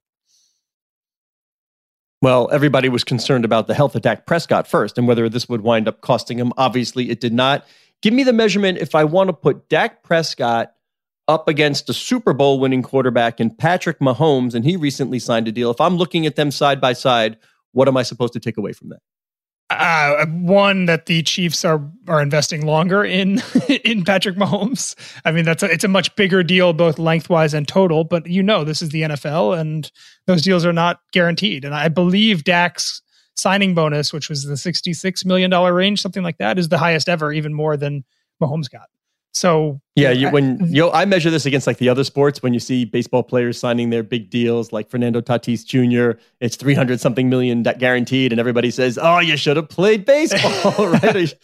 Well, 2.23 2.49
everybody 2.51 2.89
was 2.89 3.05
concerned 3.05 3.45
about 3.45 3.67
the 3.67 3.75
health 3.75 3.95
of 3.95 4.01
Dak 4.01 4.27
Prescott 4.27 4.67
first 4.67 4.97
and 4.97 5.07
whether 5.07 5.29
this 5.29 5.49
would 5.49 5.61
wind 5.61 5.87
up 5.87 6.01
costing 6.01 6.39
him. 6.39 6.53
Obviously, 6.57 7.11
it 7.11 7.21
did 7.21 7.35
not. 7.35 7.67
Give 8.01 8.15
me 8.15 8.23
the 8.23 8.33
measurement 8.33 8.79
if 8.79 8.95
I 8.95 9.05
want 9.05 9.29
to 9.29 9.33
put 9.33 9.69
Dak 9.69 10.03
Prescott 10.03 10.73
up 11.33 11.49
against 11.49 11.89
a 11.89 11.95
Super 11.95 12.33
Bowl 12.33 12.61
winning 12.61 12.83
quarterback 12.83 13.41
in 13.41 13.51
Patrick 13.51 13.99
Mahomes, 13.99 14.55
and 14.55 14.65
he 14.65 14.77
recently 14.77 15.19
signed 15.19 15.49
a 15.49 15.53
deal. 15.53 15.71
If 15.71 15.81
I'm 15.81 15.97
looking 15.97 16.27
at 16.27 16.37
them 16.37 16.51
side 16.51 16.81
by 16.81 16.93
side, 16.93 17.39
what 17.73 17.89
am 17.89 17.97
I 17.97 18.03
supposed 18.03 18.35
to 18.35 18.41
take 18.41 18.59
away 18.59 18.73
from 18.73 18.91
that? 18.91 19.01
Uh, 19.71 20.27
one 20.27 20.85
that 20.85 21.07
the 21.07 21.23
Chiefs 21.23 21.65
are 21.65 21.81
are 22.07 22.21
investing 22.21 22.67
longer 22.67 23.03
in 23.03 23.43
in 23.85 24.05
Patrick 24.05 24.37
Mahomes. 24.37 24.95
I 25.25 25.33
mean, 25.33 25.47
that's 25.47 25.63
a, 25.63 25.71
it's 25.71 25.85
a 25.85 25.89
much 25.89 26.15
bigger 26.15 26.43
deal, 26.43 26.75
both 26.75 26.99
lengthwise 26.99 27.55
and 27.55 27.67
total. 27.67 28.05
But 28.05 28.27
you 28.27 28.43
know, 28.43 28.65
this 28.65 28.83
is 28.83 28.91
the 28.91 29.03
NFL, 29.03 29.59
and 29.59 29.91
those 30.27 30.43
deals 30.43 30.67
are 30.67 30.75
not 30.75 31.01
guaranteed. 31.13 31.65
And 31.65 31.75
I 31.75 31.89
believe 31.89 32.45
Dak's 32.45 33.01
signing 33.35 33.75
bonus, 33.75 34.13
which 34.13 34.29
was 34.29 34.45
the 34.45 34.59
sixty 34.59 34.93
six 34.93 35.25
million 35.25 35.51
dollar 35.51 35.73
range, 35.73 36.03
something 36.03 36.23
like 36.23 36.37
that, 36.37 36.59
is 36.59 36.69
the 36.69 36.79
highest 36.79 37.09
ever, 37.09 37.33
even 37.33 37.55
more 37.55 37.79
than 37.79 38.05
Mahomes 38.43 38.71
got. 38.71 38.92
So 39.35 39.81
Yeah, 39.97 40.11
you 40.11 40.31
when 40.31 40.59
you 40.73 40.91
I 40.91 41.05
measure 41.05 41.31
this 41.31 41.47
against 41.47 41.67
like 41.67 41.79
the 41.79 41.89
other 41.89 42.05
sports, 42.05 42.43
when 42.43 42.53
you 42.53 42.61
see 42.61 42.85
baseball 42.85 43.23
players 43.23 43.59
signing 43.59 43.91
their 43.91 44.03
big 44.03 44.31
deals, 44.31 44.73
like 44.73 44.89
Fernando 44.91 45.21
Tatis 45.21 45.65
Jr., 45.65 46.19
it's 46.41 46.57
three 46.57 46.75
hundred 46.75 47.01
something 47.01 47.29
million 47.31 47.63
that 47.63 47.79
guaranteed, 47.79 48.33
and 48.33 48.39
everybody 48.41 48.71
says, 48.71 48.99
"Oh, 49.01 49.19
you 49.21 49.37
should 49.37 49.57
have 49.57 49.69
played 49.69 50.05
baseball." 50.05 50.89
right? 50.89 51.35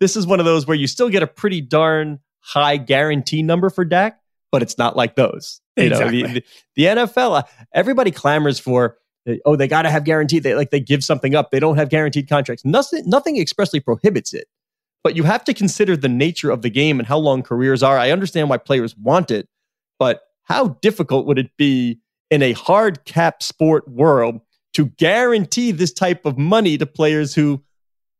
This 0.00 0.16
is 0.16 0.26
one 0.26 0.38
of 0.40 0.46
those 0.46 0.66
where 0.66 0.76
you 0.76 0.86
still 0.86 1.08
get 1.10 1.22
a 1.22 1.26
pretty 1.26 1.60
darn 1.60 2.20
high 2.40 2.76
guarantee 2.76 3.42
number 3.42 3.68
for 3.68 3.84
Dak, 3.84 4.20
but 4.50 4.62
it's 4.62 4.78
not 4.78 4.96
like 4.96 5.16
those. 5.16 5.60
You 5.76 5.90
know, 5.90 6.08
the, 6.08 6.20
Exactly. 6.20 6.40
the, 6.40 6.44
the 6.76 7.00
NFL, 7.00 7.38
uh, 7.38 7.42
everybody 7.74 8.10
clamors 8.10 8.58
for. 8.58 8.96
uh, 9.28 9.34
Oh, 9.44 9.56
they 9.56 9.68
got 9.68 9.82
to 9.82 9.90
have 9.90 10.04
guaranteed. 10.04 10.42
They 10.42 10.54
like 10.54 10.70
they 10.70 10.80
give 10.80 11.04
something 11.04 11.34
up. 11.34 11.50
They 11.50 11.60
don't 11.60 11.76
have 11.76 11.90
guaranteed 11.90 12.28
contracts. 12.28 12.64
Nothing, 12.64 13.02
nothing 13.06 13.38
expressly 13.38 13.78
prohibits 13.80 14.32
it 14.32 14.46
but 15.08 15.16
you 15.16 15.22
have 15.22 15.42
to 15.44 15.54
consider 15.54 15.96
the 15.96 16.08
nature 16.08 16.50
of 16.50 16.60
the 16.60 16.68
game 16.68 16.98
and 16.98 17.08
how 17.08 17.16
long 17.16 17.42
careers 17.42 17.82
are. 17.82 17.96
I 17.96 18.10
understand 18.10 18.50
why 18.50 18.58
players 18.58 18.94
want 18.94 19.30
it, 19.30 19.48
but 19.98 20.20
how 20.42 20.68
difficult 20.82 21.24
would 21.26 21.38
it 21.38 21.50
be 21.56 21.98
in 22.30 22.42
a 22.42 22.52
hard 22.52 23.06
cap 23.06 23.42
sport 23.42 23.88
world 23.88 24.42
to 24.74 24.84
guarantee 24.98 25.70
this 25.70 25.92
type 25.94 26.26
of 26.26 26.36
money 26.36 26.76
to 26.76 26.84
players 26.84 27.34
who 27.34 27.62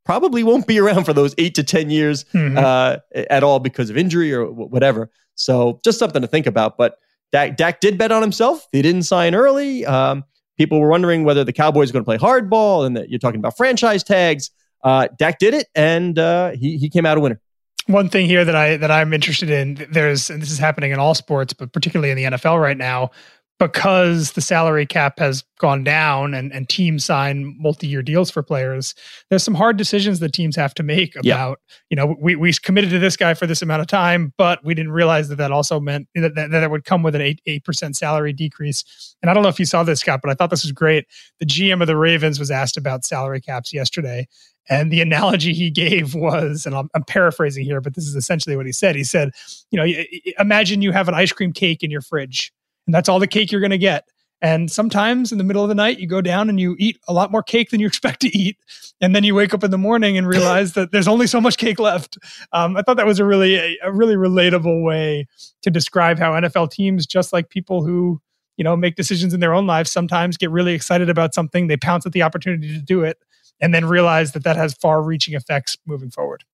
probably 0.07 0.43
won't 0.43 0.67
be 0.67 0.79
around 0.81 1.05
for 1.05 1.13
those 1.13 1.35
eight 1.37 1.55
to 1.57 1.63
10 1.63 1.91
years 1.91 2.25
Mhm. 2.33 2.57
uh, 2.57 2.99
at 3.15 3.43
all 3.45 3.59
because 3.61 3.91
of 3.91 3.99
injury 3.99 4.33
or 4.33 4.47
wh- 4.47 4.73
whatever. 4.73 5.11
So 5.35 5.79
just 5.85 5.99
something 5.99 6.23
to 6.23 6.29
think 6.29 6.47
about. 6.47 6.79
But 6.79 6.97
Dak, 7.33 7.59
Dak 7.59 7.81
did 7.81 7.99
bet 7.99 8.11
on 8.13 8.23
himself. 8.23 8.67
He 8.73 8.81
didn't 8.81 9.03
sign 9.03 9.35
early. 9.35 9.85
Um, 9.85 10.25
people 10.57 10.81
were 10.81 10.89
wondering 10.89 11.25
whether 11.25 11.45
the 11.45 11.53
Cowboys 11.53 11.91
are 11.91 11.93
going 11.93 12.05
to 12.05 12.09
play 12.09 12.17
hardball 12.17 12.87
and 12.87 12.97
that 12.97 13.11
you're 13.11 13.19
talking 13.19 13.39
about 13.41 13.57
franchise 13.59 14.03
tags. 14.03 14.51
Uh, 14.83 15.09
Dak 15.19 15.39
did 15.39 15.55
it, 15.55 15.67
and 15.75 16.19
uh, 16.19 16.51
he 16.51 16.79
he 16.79 16.89
came 16.89 17.05
out 17.07 17.19
a 17.19 17.21
winner. 17.21 17.41
one 17.89 18.09
thing 18.09 18.27
here 18.27 18.45
that 18.45 18.55
I 18.55 18.77
that 18.77 18.91
I'm 18.91 19.13
interested 19.13 19.51
in 19.51 19.87
there's 19.91 20.31
and 20.31 20.43
this 20.43 20.51
is 20.51 20.59
happening 20.59 20.93
in 20.93 20.99
all 20.99 21.15
sports 21.15 21.55
but 21.55 21.73
particularly 21.73 22.11
in 22.11 22.17
the 22.17 22.25
NFL 22.37 22.61
right 22.61 22.77
now 22.77 23.11
because 23.59 24.33
the 24.33 24.41
salary 24.41 24.87
cap 24.87 25.19
has 25.19 25.43
gone 25.59 25.83
down 25.83 26.33
and, 26.35 26.53
and 26.53 26.69
teams 26.69 27.05
sign 27.05 27.57
multi-year 27.59 28.03
deals 28.03 28.31
for 28.31 28.43
players 28.43 28.95
there's 29.31 29.43
some 29.43 29.55
hard 29.55 29.77
decisions 29.77 30.21
that 30.21 30.33
teams 30.33 30.55
have 30.55 30.73
to 30.75 30.83
make 30.83 31.15
Yeah. 31.23 31.35
about 31.35 31.61
you 31.91 31.97
know 31.97 32.17
we, 32.21 32.37
we 32.37 32.53
committed 32.53 32.91
to 32.91 32.99
this 32.99 33.17
guy 33.17 33.35
for 33.35 33.47
this 33.47 33.61
amount 33.63 33.81
of 33.81 33.89
time 33.89 34.33
but 34.39 34.65
we 34.65 34.75
didn't 34.75 34.93
realize 34.93 35.29
that 35.29 35.37
that 35.37 35.51
also 35.53 35.81
meant 35.81 36.07
that 36.15 36.35
that, 36.37 36.51
that 36.51 36.71
would 36.71 36.85
come 36.85 37.03
with 37.03 37.15
an 37.15 37.21
8 37.23 37.41
8% 37.47 37.97
salary 37.97 38.33
decrease 38.33 39.17
and 39.23 39.31
i 39.31 39.35
don't 39.35 39.43
know 39.43 39.49
if 39.49 39.59
you 39.59 39.67
saw 39.67 39.83
this 39.83 40.01
scott 40.01 40.21
but 40.23 40.31
i 40.31 40.35
thought 40.35 40.51
this 40.51 40.63
was 40.65 40.73
great 40.73 41.07
the 41.41 41.47
gm 41.47 41.81
of 41.81 41.87
the 41.87 41.97
ravens 41.97 42.39
was 42.39 42.51
asked 42.51 42.77
about 42.77 43.05
salary 43.05 43.41
caps 43.41 43.73
yesterday 43.73 44.27
and 44.71 44.93
the 44.93 45.01
analogy 45.01 45.55
he 45.55 45.71
gave 45.71 46.15
was, 46.15 46.67
and 46.67 46.75
I'm, 46.77 46.91
I'm 46.95 47.03
paraphrasing 47.03 47.65
here, 47.65 47.81
but 47.81 47.95
this 47.95 48.07
is 48.07 48.15
essentially 48.15 48.55
what 48.55 48.67
he 48.67 48.73
said. 48.73 48.97
He 48.97 49.03
said, 49.05 49.31
you 49.71 49.79
know, 49.81 49.91
imagine 50.39 50.83
you 50.83 50.93
have 50.93 51.09
an 51.09 51.15
ice 51.15 51.33
cream 51.33 51.55
cake 51.55 51.83
in 51.83 51.91
your 51.91 52.03
fridge, 52.03 52.53
and 52.89 52.95
that's 52.95 53.09
all 53.09 53.19
the 53.19 53.27
cake 53.27 53.53
you're 53.53 53.61
going 53.61 53.71
to 53.71 53.79
get. 53.79 54.09
And 54.41 54.71
sometimes 54.71 55.31
in 55.31 55.37
the 55.37 55.45
middle 55.45 55.63
of 55.63 55.69
the 55.69 55.75
night, 55.75 55.99
you 55.99 56.07
go 56.07 56.23
down 56.23 56.49
and 56.49 56.59
you 56.59 56.75
eat 56.79 56.99
a 57.07 57.13
lot 57.13 57.31
more 57.31 57.43
cake 57.43 57.69
than 57.69 57.81
you 57.81 57.87
expect 57.93 58.21
to 58.21 58.37
eat. 58.37 58.57
And 59.01 59.15
then 59.15 59.25
you 59.25 59.35
wake 59.35 59.53
up 59.53 59.63
in 59.63 59.71
the 59.71 59.79
morning 59.79 60.17
and 60.17 60.27
realize 60.27 60.73
that 60.73 60.91
there's 60.91 61.07
only 61.07 61.27
so 61.27 61.39
much 61.39 61.59
cake 61.59 61.79
left. 61.79 62.17
Um, 62.53 62.77
I 62.77 62.83
thought 62.83 62.97
that 62.97 63.05
was 63.05 63.21
a 63.21 63.27
really, 63.27 63.57
a, 63.57 63.77
a 63.85 63.93
really 63.93 64.17
relatable 64.17 64.83
way 64.83 65.27
to 65.63 65.71
describe 65.71 66.19
how 66.19 66.33
NFL 66.33 66.71
teams, 66.71 67.07
just 67.07 67.31
like 67.31 67.51
people 67.51 67.85
who, 67.85 68.23
you 68.57 68.65
know, 68.65 68.75
make 68.75 68.97
decisions 68.97 69.35
in 69.35 69.41
their 69.41 69.53
own 69.53 69.67
lives, 69.67 69.91
sometimes 69.91 70.39
get 70.39 70.51
really 70.51 70.73
excited 70.73 71.11
about 71.11 71.35
something. 71.35 71.67
They 71.67 71.77
pounce 71.77 72.07
at 72.07 72.13
the 72.13 72.23
opportunity 72.23 72.69
to 72.69 72.81
do 72.81 73.03
it 73.03 73.19
and 73.61 73.75
then 73.75 73.85
realize 73.85 74.33
that 74.33 74.45
that 74.45 74.57
has 74.57 74.73
far 74.73 75.03
reaching 75.03 75.35
effects 75.35 75.77
moving 75.87 76.11
forward. 76.11 76.45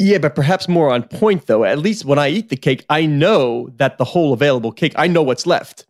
Yeah, 0.00 0.16
but 0.16 0.34
perhaps 0.34 0.66
more 0.66 0.90
on 0.90 1.02
point 1.02 1.46
though. 1.46 1.64
At 1.64 1.78
least 1.78 2.06
when 2.06 2.18
I 2.18 2.28
eat 2.30 2.48
the 2.48 2.56
cake, 2.56 2.86
I 2.88 3.04
know 3.04 3.68
that 3.76 3.98
the 3.98 4.04
whole 4.04 4.32
available 4.32 4.72
cake, 4.72 4.94
I 4.96 5.06
know 5.06 5.22
what's 5.22 5.46
left. 5.46 5.84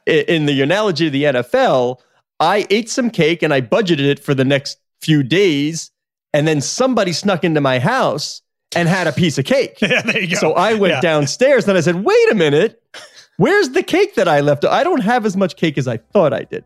In 0.06 0.46
the 0.46 0.62
analogy 0.62 1.08
of 1.08 1.12
the 1.12 1.24
NFL, 1.24 1.98
I 2.38 2.64
ate 2.70 2.88
some 2.88 3.10
cake 3.10 3.42
and 3.42 3.52
I 3.52 3.60
budgeted 3.60 4.06
it 4.08 4.20
for 4.22 4.34
the 4.34 4.44
next 4.44 4.78
few 5.02 5.22
days, 5.24 5.90
and 6.32 6.46
then 6.46 6.60
somebody 6.60 7.12
snuck 7.12 7.42
into 7.42 7.60
my 7.60 7.78
house 7.80 8.40
and 8.76 8.88
had 8.88 9.06
a 9.08 9.12
piece 9.12 9.36
of 9.36 9.44
cake. 9.46 9.78
yeah, 9.80 10.00
there 10.02 10.20
you 10.20 10.28
go. 10.28 10.36
So 10.36 10.52
I 10.52 10.74
went 10.74 10.92
Yeah. 10.94 11.00
downstairs 11.00 11.66
and 11.66 11.76
I 11.76 11.80
said, 11.80 12.04
wait 12.04 12.30
a 12.30 12.34
minute, 12.36 12.80
where's 13.38 13.70
the 13.70 13.82
cake 13.82 14.14
that 14.14 14.28
I 14.28 14.40
left? 14.40 14.64
I 14.64 14.84
don't 14.84 15.00
have 15.00 15.26
as 15.26 15.36
much 15.36 15.56
cake 15.56 15.76
as 15.76 15.88
I 15.88 15.96
thought 15.96 16.32
I 16.32 16.44
did. 16.44 16.64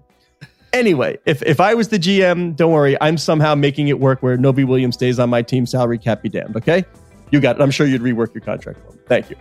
Anyway, 0.75 1.17
if, 1.25 1.41
if 1.43 1.61
I 1.61 1.73
was 1.75 1.89
the 1.89 1.99
GM, 1.99 2.57
don't 2.57 2.73
worry, 2.73 2.97
I'm 3.01 3.17
somehow 3.17 3.55
making 3.55 3.89
it 3.89 3.99
work 4.01 4.23
where 4.23 4.37
Novy-Williams 4.37 4.97
stays 4.97 5.19
on 5.19 5.31
my 5.31 5.41
team, 5.41 5.67
salary 5.67 5.99
cap 5.99 6.23
be 6.23 6.29
damned, 6.29 6.57
okay? 6.57 6.85
You 7.31 7.41
got 7.41 7.57
it. 7.57 7.63
I'm 7.63 7.71
sure 7.71 7.87
you'd 7.87 8.03
rework 8.03 8.35
your 8.35 8.41
contract 8.43 8.81
for 8.81 8.93
him. 8.93 8.99
Thank 9.07 9.31
you. 9.31 9.37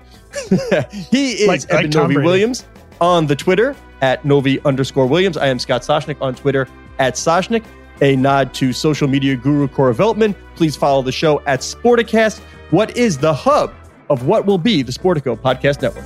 he 1.11 1.31
is 1.33 1.47
Like- 1.47 1.71
like 1.73 1.89
Novi 1.89 2.13
Brady. 2.15 2.25
Williams 2.25 2.65
on 3.01 3.25
the 3.27 3.35
Twitter 3.35 3.75
at 4.01 4.23
Novi 4.23 4.59
underscore 4.63 5.07
Williams. 5.07 5.35
I 5.37 5.47
am 5.47 5.57
Scott 5.59 5.81
Soshnick 5.81 6.21
on 6.21 6.35
Twitter 6.35 6.67
at 6.99 7.15
Soshnick. 7.15 7.63
A 8.01 8.15
nod 8.15 8.53
to 8.55 8.73
social 8.73 9.07
media 9.07 9.35
guru 9.35 9.67
Cora 9.67 9.93
Veltman. 9.93 10.35
Please 10.55 10.75
follow 10.75 11.01
the 11.01 11.11
show 11.11 11.41
at 11.45 11.59
Sporticast. 11.61 12.39
What 12.71 12.95
is 12.97 13.17
the 13.17 13.33
hub 13.33 13.73
of 14.09 14.25
what 14.27 14.45
will 14.45 14.57
be 14.57 14.81
the 14.81 14.91
Sportico 14.91 15.37
Podcast 15.37 15.81
Network? 15.81 16.05